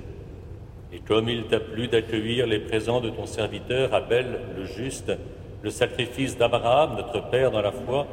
Et 0.93 0.99
comme 0.99 1.27
il 1.27 1.47
t'a 1.47 1.59
plu 1.59 1.89
d'accueillir 1.89 2.47
les 2.47 2.59
présents 2.59 3.01
de 3.01 3.09
ton 3.09 3.25
serviteur 3.25 3.93
Abel 3.93 4.39
le 4.55 4.65
juste, 4.65 5.11
le 5.65 5.71
sacrifice 5.71 6.37
d'Abraham, 6.37 6.95
notre 6.95 7.27
Père 7.31 7.49
dans 7.49 7.63
la 7.63 7.71
foi, 7.71 8.05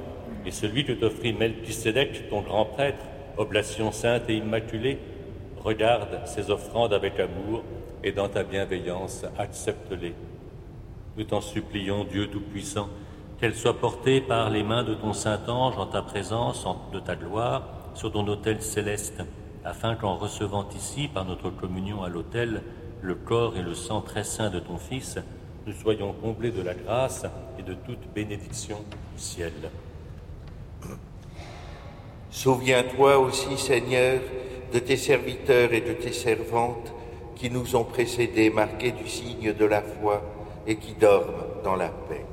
et 0.47 0.51
celui 0.51 0.87
que 0.87 0.93
t'offrit 0.93 1.35
Melchisédek, 1.35 2.31
ton 2.31 2.41
grand 2.41 2.65
prêtre, 2.65 3.05
oblation 3.37 3.93
sainte 3.93 4.23
et 4.31 4.37
immaculée, 4.37 4.99
regarde 5.63 6.23
ces 6.25 6.51
offrandes 6.51 6.95
avec 6.95 7.21
amour 7.21 7.63
et 8.03 8.11
dans 8.11 8.31
ta 8.31 8.43
bienveillance 8.43 9.27
accepte-les. 9.39 10.15
Nous 11.19 11.25
t'en 11.25 11.43
supplions, 11.43 12.05
Dieu 12.05 12.29
Tout-Puissant, 12.29 12.89
qu'elles 13.39 13.55
soient 13.55 13.79
portées 13.79 14.23
par 14.23 14.49
les 14.49 14.63
mains 14.63 14.83
de 14.83 14.95
ton 14.95 15.13
Saint-Ange 15.13 15.77
en 15.77 15.85
ta 15.85 16.01
présence, 16.01 16.65
en, 16.65 16.81
de 16.91 17.01
ta 17.01 17.17
gloire, 17.17 17.65
sur 17.93 18.13
ton 18.13 18.27
autel 18.29 18.63
céleste, 18.63 19.23
afin 19.63 19.95
qu'en 19.95 20.17
recevant 20.17 20.67
ici, 20.75 21.07
par 21.07 21.27
notre 21.27 21.51
communion 21.51 22.03
à 22.03 22.09
l'autel, 22.09 22.63
le 23.03 23.15
corps 23.15 23.59
et 23.59 23.63
le 23.63 23.75
sang 23.75 24.01
très 24.01 24.25
saint 24.25 24.49
de 24.49 24.59
ton 24.59 24.79
Fils, 24.79 25.19
nous 25.67 25.73
soyons 25.73 26.13
comblés 26.13 26.51
de 26.51 26.63
la 26.63 26.75
grâce 26.75 27.25
et 27.59 27.63
de 27.63 27.75
toute 27.75 28.13
bénédiction 28.15 28.79
du 29.15 29.23
ciel. 29.23 29.53
Souviens-toi 32.31 33.19
aussi, 33.19 33.57
Seigneur, 33.59 34.21
de 34.73 34.79
tes 34.79 34.97
serviteurs 34.97 35.73
et 35.73 35.83
de 35.83 35.93
tes 35.93 36.13
servantes 36.13 36.93
qui 37.37 37.51
nous 37.51 37.77
ont 37.77 37.85
précédés, 37.85 38.51
marqués 38.51 38.93
du 38.93 39.07
signe 39.07 39.53
de 39.53 39.65
la 39.65 39.83
foi 39.83 40.23
et 40.67 40.77
qui 40.77 40.95
dorment 40.95 41.45
dans 41.63 41.77
la 41.77 41.89
paix. 41.89 42.25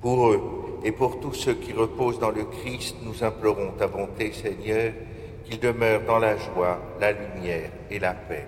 Pour 0.00 0.28
eux 0.28 0.40
et 0.84 0.92
pour 0.92 1.20
tous 1.20 1.34
ceux 1.34 1.54
qui 1.54 1.72
reposent 1.72 2.20
dans 2.20 2.30
le 2.30 2.44
Christ, 2.44 2.96
nous 3.02 3.24
implorons 3.24 3.72
ta 3.72 3.88
bonté, 3.88 4.32
Seigneur, 4.32 4.92
qu'ils 5.44 5.58
demeurent 5.58 6.04
dans 6.06 6.18
la 6.18 6.36
joie, 6.36 6.78
la 7.00 7.12
lumière 7.12 7.70
et 7.90 7.98
la 7.98 8.12
paix. 8.12 8.46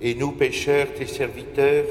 Et 0.00 0.14
nous, 0.14 0.30
pécheurs, 0.30 0.94
tes 0.94 1.06
serviteurs, 1.06 1.86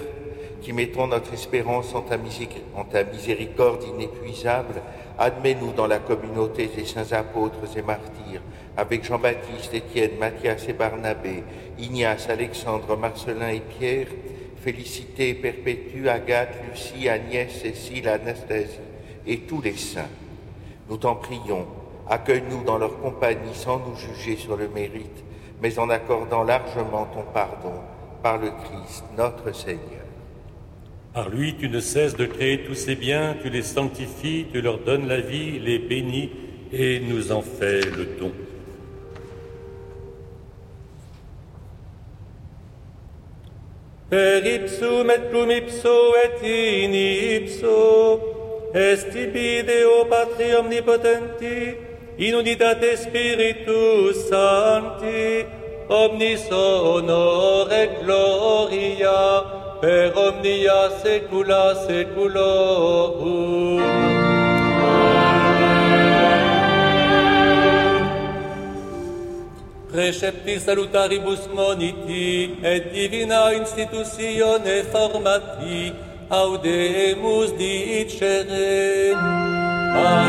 qui 0.62 0.72
mettons 0.72 1.08
notre 1.08 1.34
espérance 1.34 1.94
en 1.94 2.02
ta, 2.02 2.18
miséricorde 2.18 3.84
inépuisable, 3.84 4.82
admets-nous 5.18 5.74
dans 5.74 5.88
la 5.88 6.00
communauté 6.00 6.68
des 6.68 6.86
saints 6.86 7.12
apôtres 7.12 7.58
et 7.76 7.82
martyrs, 7.82 8.42
avec 8.78 9.04
Jean-Baptiste, 9.04 9.74
Étienne, 9.74 10.18
Mathias 10.20 10.68
et 10.70 10.74
Barnabé, 10.74 11.44
Ignace, 11.80 12.30
Alexandre, 12.30 12.96
Marcelin 12.96 13.50
et 13.50 13.62
Pierre, 13.62 14.08
Félicité, 14.62 15.34
Perpétue, 15.34 16.08
Agathe, 16.08 16.56
Lucie, 16.70 17.10
Agnès, 17.10 17.52
Cécile, 17.52 18.08
Anastasie 18.08 18.80
et 19.26 19.40
tous 19.40 19.62
les 19.62 19.76
saints. 19.76 20.10
Nous 20.90 20.98
t'en 20.98 21.16
prions, 21.16 21.68
accueille-nous 22.10 22.64
dans 22.64 22.78
leur 22.78 23.00
compagnie 23.02 23.54
sans 23.54 23.80
nous 23.80 23.96
juger 23.96 24.38
sur 24.38 24.56
le 24.56 24.70
mérite, 24.70 25.24
mais 25.62 25.78
en 25.78 25.90
accordant 25.90 26.44
largement 26.44 27.06
ton 27.14 27.24
pardon 27.34 27.74
par 28.28 28.40
le 28.40 28.50
Christ, 28.50 29.06
notre 29.18 29.56
Seigneur. 29.56 30.06
Par 31.14 31.30
lui, 31.30 31.56
tu 31.58 31.70
ne 31.70 31.80
cesses 31.80 32.18
de 32.18 32.26
créer 32.26 32.66
tous 32.66 32.76
ces 32.76 32.96
biens, 32.96 33.38
tu 33.42 33.50
les 33.50 33.62
sanctifies, 33.62 34.48
tu 34.52 34.60
leur 34.62 34.80
donnes 34.80 35.08
la 35.08 35.22
vie, 35.22 35.60
les 35.60 35.80
bénis 35.80 36.30
et 36.74 37.00
nous 37.00 37.32
en 37.32 37.42
fais 37.42 37.80
le 37.80 38.06
don. 38.20 38.34
Per 44.10 44.42
ipsum 44.56 45.10
et 45.10 45.24
et 46.44 47.36
ipso, 47.38 48.20
est 48.74 49.16
Patri 50.10 50.54
omnipotenti, 50.54 51.78
omnis 55.90 56.48
honor 56.52 57.72
et 57.72 58.04
gloria, 58.04 59.44
per 59.82 60.14
omnia 60.16 60.90
saecula 61.02 61.76
saeculorum. 61.86 63.82
Precepti 69.92 70.60
salutaribus 70.60 71.48
moniti 71.54 72.58
et 72.62 72.92
divina 72.94 73.54
institutione 73.54 74.84
formati 74.92 75.94
audemus 76.30 77.52
dicere. 77.58 79.14
Pater 79.94 80.27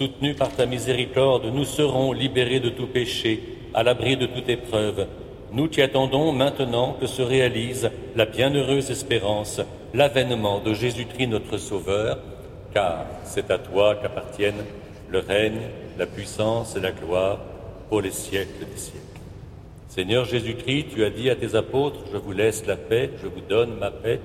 Soutenus 0.00 0.34
par 0.34 0.48
ta 0.48 0.64
miséricorde, 0.64 1.44
nous 1.52 1.66
serons 1.66 2.14
libérés 2.14 2.58
de 2.58 2.70
tout 2.70 2.86
péché, 2.86 3.42
à 3.74 3.82
l'abri 3.82 4.16
de 4.16 4.24
toute 4.24 4.48
épreuve. 4.48 5.06
Nous 5.52 5.68
t'y 5.68 5.82
attendons 5.82 6.32
maintenant 6.32 6.96
que 6.98 7.06
se 7.06 7.20
réalise 7.20 7.90
la 8.16 8.24
bienheureuse 8.24 8.90
espérance, 8.90 9.60
l'avènement 9.92 10.60
de 10.60 10.72
Jésus-Christ 10.72 11.26
notre 11.26 11.58
Sauveur, 11.58 12.18
car 12.72 13.04
c'est 13.24 13.50
à 13.50 13.58
toi 13.58 13.94
qu'appartiennent 13.94 14.64
le 15.10 15.18
règne, 15.18 15.68
la 15.98 16.06
puissance 16.06 16.76
et 16.76 16.80
la 16.80 16.92
gloire 16.92 17.38
pour 17.90 18.00
les 18.00 18.10
siècles 18.10 18.64
des 18.72 18.80
siècles. 18.80 19.04
Seigneur 19.88 20.24
Jésus-Christ, 20.24 20.94
tu 20.94 21.04
as 21.04 21.10
dit 21.10 21.28
à 21.28 21.36
tes 21.36 21.54
apôtres, 21.56 22.00
je 22.10 22.16
vous 22.16 22.32
laisse 22.32 22.64
la 22.64 22.76
paix, 22.76 23.10
je 23.22 23.26
vous 23.26 23.42
donne 23.46 23.76
ma 23.78 23.90
paix. 23.90 24.18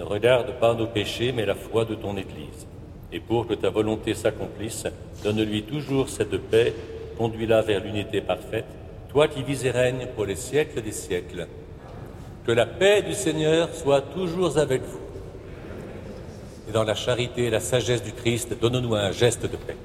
Ne 0.00 0.02
regarde 0.02 0.58
pas 0.58 0.74
nos 0.74 0.88
péchés, 0.88 1.30
mais 1.30 1.46
la 1.46 1.54
foi 1.54 1.84
de 1.84 1.94
ton 1.94 2.16
Église. 2.16 2.66
Et 3.12 3.20
pour 3.20 3.46
que 3.46 3.54
ta 3.54 3.70
volonté 3.70 4.14
s'accomplisse, 4.14 4.86
donne-lui 5.22 5.64
toujours 5.64 6.08
cette 6.08 6.38
paix, 6.38 6.74
conduis-la 7.18 7.60
vers 7.62 7.84
l'unité 7.84 8.20
parfaite, 8.20 8.64
toi 9.10 9.28
qui 9.28 9.42
vis 9.42 9.64
et 9.66 9.70
règnes 9.70 10.06
pour 10.14 10.24
les 10.24 10.36
siècles 10.36 10.80
des 10.80 10.92
siècles. 10.92 11.46
Que 12.46 12.52
la 12.52 12.66
paix 12.66 13.02
du 13.02 13.12
Seigneur 13.12 13.74
soit 13.74 14.00
toujours 14.00 14.58
avec 14.58 14.82
vous. 14.82 15.00
Et 16.68 16.72
dans 16.72 16.84
la 16.84 16.94
charité 16.94 17.44
et 17.44 17.50
la 17.50 17.60
sagesse 17.60 18.02
du 18.02 18.12
Christ, 18.12 18.58
donne-nous 18.58 18.94
un 18.94 19.12
geste 19.12 19.42
de 19.42 19.56
paix. 19.56 19.76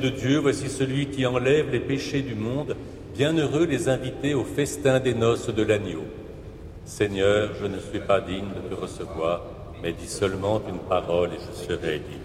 De 0.00 0.08
Dieu, 0.08 0.38
voici 0.38 0.68
celui 0.68 1.06
qui 1.06 1.26
enlève 1.26 1.70
les 1.70 1.80
péchés 1.80 2.22
du 2.22 2.34
monde. 2.34 2.76
Bienheureux 3.14 3.66
les 3.66 3.88
invités 3.88 4.34
au 4.34 4.44
festin 4.44 4.98
des 4.98 5.14
noces 5.14 5.50
de 5.54 5.62
l'agneau. 5.62 6.04
Seigneur, 6.84 7.50
je 7.60 7.66
ne 7.66 7.78
suis 7.78 8.00
pas 8.00 8.20
digne 8.20 8.48
de 8.48 8.74
te 8.74 8.80
recevoir, 8.80 9.42
mais 9.82 9.92
dis 9.92 10.08
seulement 10.08 10.60
une 10.68 10.78
parole 10.78 11.30
et 11.30 11.38
je 11.38 11.66
serai 11.66 11.98
digne. 11.98 12.19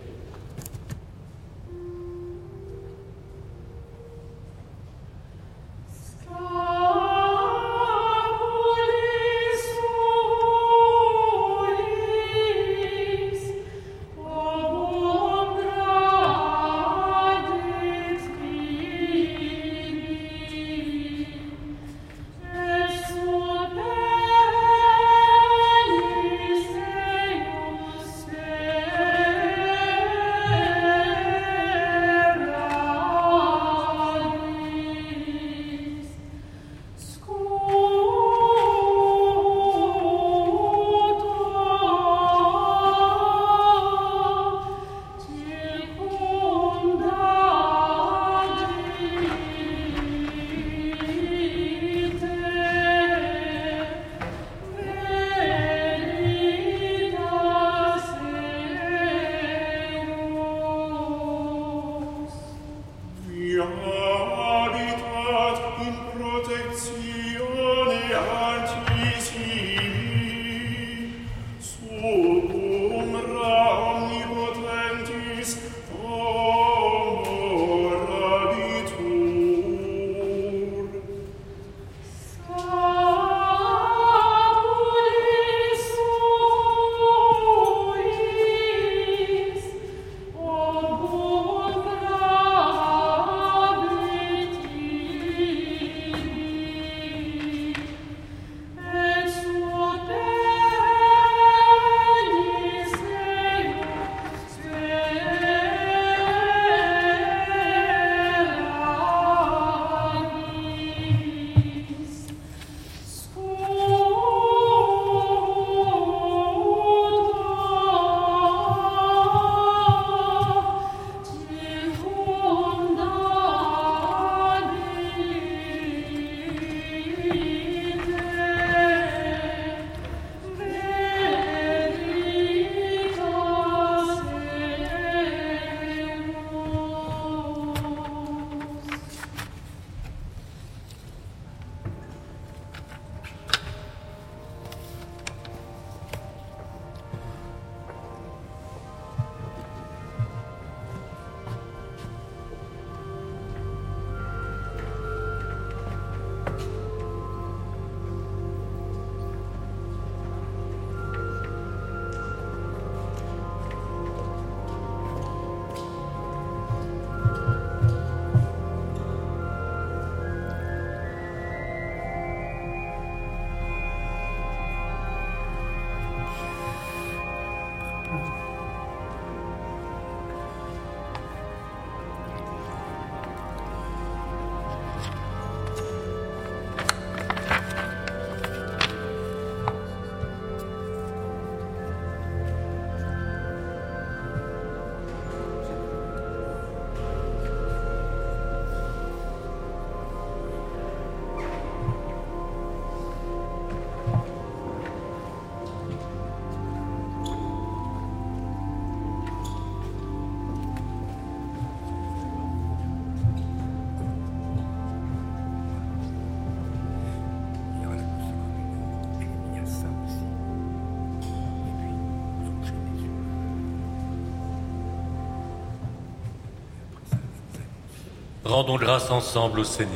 Rendons 228.46 228.78
grâce 228.78 229.10
ensemble 229.10 229.62
au 229.62 229.64
Seigneur. 229.64 229.89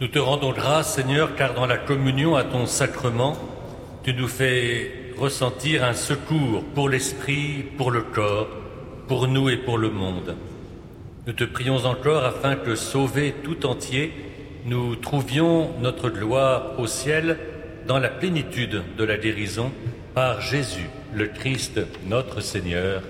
Nous 0.00 0.08
te 0.08 0.18
rendons 0.18 0.50
grâce, 0.50 0.94
Seigneur, 0.94 1.36
car 1.36 1.54
dans 1.54 1.66
la 1.66 1.78
communion 1.78 2.34
à 2.34 2.42
ton 2.42 2.66
sacrement, 2.66 3.36
tu 4.02 4.12
nous 4.12 4.26
fais 4.26 5.12
ressentir 5.16 5.84
un 5.84 5.94
secours 5.94 6.64
pour 6.74 6.88
l'esprit, 6.88 7.64
pour 7.78 7.92
le 7.92 8.02
corps, 8.02 8.48
pour 9.06 9.28
nous 9.28 9.48
et 9.48 9.56
pour 9.56 9.78
le 9.78 9.90
monde. 9.90 10.34
Nous 11.28 11.32
te 11.32 11.44
prions 11.44 11.84
encore 11.84 12.24
afin 12.24 12.56
que, 12.56 12.74
sauvés 12.74 13.32
tout 13.44 13.66
entier, 13.66 14.12
nous 14.66 14.96
trouvions 14.96 15.70
notre 15.78 16.10
gloire 16.10 16.72
au 16.80 16.88
ciel 16.88 17.38
dans 17.86 18.00
la 18.00 18.08
plénitude 18.08 18.82
de 18.98 19.04
la 19.04 19.16
guérison 19.16 19.70
par 20.12 20.40
Jésus, 20.40 20.90
le 21.14 21.28
Christ, 21.28 21.80
notre 22.08 22.40
Seigneur. 22.40 23.02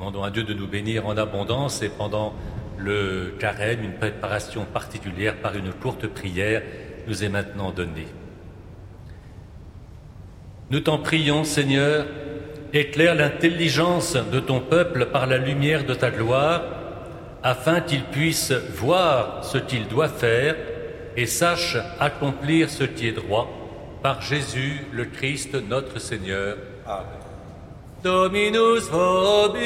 Demandons 0.00 0.24
à 0.24 0.30
Dieu 0.30 0.44
de 0.44 0.54
nous 0.54 0.66
bénir 0.66 1.06
en 1.06 1.18
abondance 1.18 1.82
et 1.82 1.90
pendant 1.90 2.32
le 2.78 3.34
carême, 3.38 3.84
une 3.84 3.92
préparation 3.92 4.64
particulière 4.64 5.36
par 5.42 5.54
une 5.56 5.74
courte 5.74 6.06
prière 6.06 6.62
nous 7.06 7.22
est 7.22 7.28
maintenant 7.28 7.70
donnée. 7.70 8.08
Nous 10.70 10.80
t'en 10.80 10.96
prions, 10.96 11.44
Seigneur, 11.44 12.06
éclaire 12.72 13.14
l'intelligence 13.14 14.16
de 14.16 14.40
ton 14.40 14.60
peuple 14.60 15.04
par 15.12 15.26
la 15.26 15.36
lumière 15.36 15.84
de 15.84 15.92
ta 15.92 16.10
gloire, 16.10 16.62
afin 17.42 17.82
qu'il 17.82 18.04
puisse 18.04 18.52
voir 18.52 19.44
ce 19.44 19.58
qu'il 19.58 19.86
doit 19.86 20.08
faire 20.08 20.56
et 21.14 21.26
sache 21.26 21.76
accomplir 21.98 22.70
ce 22.70 22.84
qui 22.84 23.06
est 23.06 23.12
droit 23.12 23.50
par 24.02 24.22
Jésus 24.22 24.80
le 24.92 25.04
Christ 25.04 25.56
notre 25.68 26.00
Seigneur. 26.00 26.56
Amen. 26.86 27.19
Dominus 28.02 28.88
vobiscum. 28.88 29.60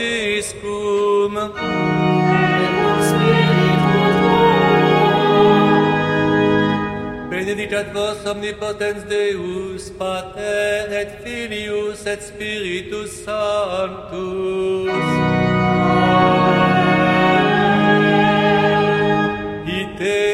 Benedicat 7.30 7.92
vos 7.94 8.26
omnipotens 8.26 9.04
Deus, 9.04 9.90
Pater 9.90 10.90
et 10.90 11.22
Filius 11.22 12.06
et 12.06 12.20
Spiritus 12.20 13.24
Sanctus. 13.24 14.90
Ite 19.64 20.33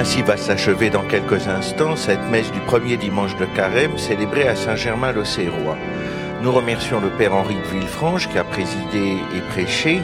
Ainsi 0.00 0.22
va 0.22 0.38
s'achever 0.38 0.88
dans 0.88 1.02
quelques 1.02 1.46
instants 1.46 1.94
cette 1.94 2.26
messe 2.30 2.50
du 2.52 2.60
premier 2.60 2.96
dimanche 2.96 3.36
de 3.36 3.44
carême 3.44 3.98
célébrée 3.98 4.48
à 4.48 4.56
Saint-Germain-l'Auxerrois. 4.56 5.76
Nous 6.42 6.50
remercions 6.50 7.02
le 7.02 7.10
Père 7.10 7.34
Henri 7.34 7.56
de 7.56 7.78
Villefranche 7.78 8.26
qui 8.30 8.38
a 8.38 8.44
présidé 8.44 9.18
et 9.36 9.40
prêché, 9.50 10.00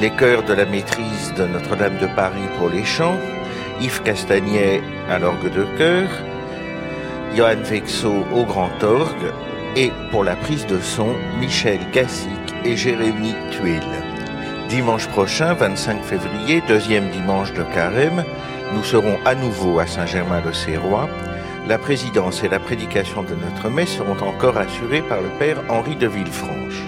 les 0.00 0.10
chœurs 0.10 0.42
de 0.42 0.52
la 0.52 0.66
maîtrise 0.66 1.32
de 1.34 1.46
Notre-Dame 1.46 1.96
de 1.96 2.08
Paris 2.08 2.46
pour 2.58 2.68
les 2.68 2.84
chants, 2.84 3.16
Yves 3.80 4.02
Castagnet 4.02 4.82
à 5.08 5.18
l'orgue 5.18 5.50
de 5.50 5.64
chœur, 5.78 6.10
Johan 7.34 7.62
Vexo 7.64 8.26
au 8.34 8.44
grand 8.44 8.82
orgue 8.82 9.32
et 9.76 9.92
pour 10.10 10.24
la 10.24 10.36
prise 10.36 10.66
de 10.66 10.78
son, 10.78 11.14
Michel 11.40 11.80
Gassic 11.90 12.54
et 12.66 12.76
Jérémy 12.76 13.34
Tuile. 13.50 13.80
Dimanche 14.68 15.08
prochain, 15.08 15.54
25 15.54 16.04
février, 16.04 16.62
deuxième 16.68 17.08
dimanche 17.08 17.54
de 17.54 17.62
carême, 17.62 18.24
nous 18.74 18.84
serons 18.84 19.18
à 19.24 19.34
nouveau 19.34 19.78
à 19.78 19.86
Saint-Germain-le-Sérois. 19.86 21.08
La 21.66 21.78
présidence 21.78 22.42
et 22.44 22.48
la 22.48 22.58
prédication 22.58 23.22
de 23.22 23.34
notre 23.34 23.68
messe 23.68 23.96
seront 23.96 24.16
encore 24.26 24.56
assurées 24.56 25.02
par 25.02 25.20
le 25.20 25.28
Père 25.38 25.62
Henri 25.68 25.96
de 25.96 26.06
Villefranche. 26.06 26.84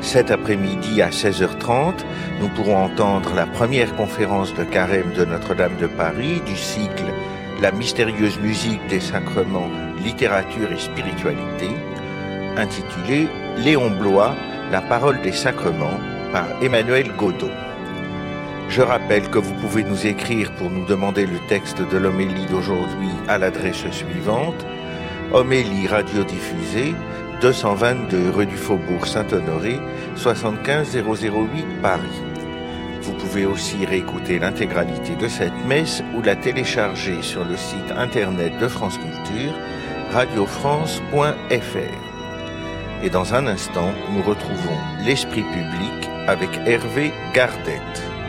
Cet 0.00 0.30
après-midi 0.30 1.02
à 1.02 1.10
16h30, 1.10 2.04
nous 2.40 2.48
pourrons 2.48 2.84
entendre 2.84 3.34
la 3.34 3.46
première 3.46 3.94
conférence 3.96 4.54
de 4.54 4.64
carême 4.64 5.12
de 5.12 5.24
Notre-Dame 5.24 5.76
de 5.76 5.86
Paris 5.86 6.40
du 6.46 6.56
cycle 6.56 7.12
La 7.60 7.72
mystérieuse 7.72 8.38
musique 8.38 8.86
des 8.88 9.00
sacrements, 9.00 9.70
littérature 10.02 10.72
et 10.72 10.78
spiritualité, 10.78 11.70
intitulé 12.56 13.28
Léon 13.58 13.90
Blois, 13.90 14.34
la 14.70 14.80
parole 14.80 15.20
des 15.20 15.32
sacrements 15.32 16.00
par 16.32 16.46
Emmanuel 16.62 17.10
Godot. 17.16 17.50
Je 18.70 18.82
rappelle 18.82 19.28
que 19.30 19.38
vous 19.40 19.54
pouvez 19.54 19.82
nous 19.82 20.06
écrire 20.06 20.52
pour 20.52 20.70
nous 20.70 20.86
demander 20.86 21.26
le 21.26 21.40
texte 21.48 21.82
de 21.82 21.98
l'homélie 21.98 22.46
d'aujourd'hui 22.46 23.10
à 23.26 23.36
l'adresse 23.36 23.90
suivante 23.90 24.64
Homélie 25.32 25.88
radiodiffusée 25.88 26.94
222 27.40 28.30
rue 28.30 28.46
du 28.46 28.56
Faubourg 28.56 29.08
Saint-Honoré 29.08 29.80
75008 30.14 31.82
Paris. 31.82 32.22
Vous 33.02 33.14
pouvez 33.14 33.44
aussi 33.44 33.84
réécouter 33.84 34.38
l'intégralité 34.38 35.16
de 35.16 35.26
cette 35.26 35.66
messe 35.66 36.04
ou 36.16 36.22
la 36.22 36.36
télécharger 36.36 37.22
sur 37.22 37.44
le 37.44 37.56
site 37.56 37.90
internet 37.96 38.56
de 38.60 38.68
France 38.68 38.98
Culture 38.98 39.52
radiofrance.fr. 40.12 41.98
Et 43.02 43.10
dans 43.10 43.34
un 43.34 43.48
instant, 43.48 43.90
nous 44.12 44.22
retrouvons 44.22 44.78
l'esprit 45.04 45.42
public 45.42 46.08
avec 46.28 46.50
Hervé 46.66 47.12
Gardette. 47.34 48.19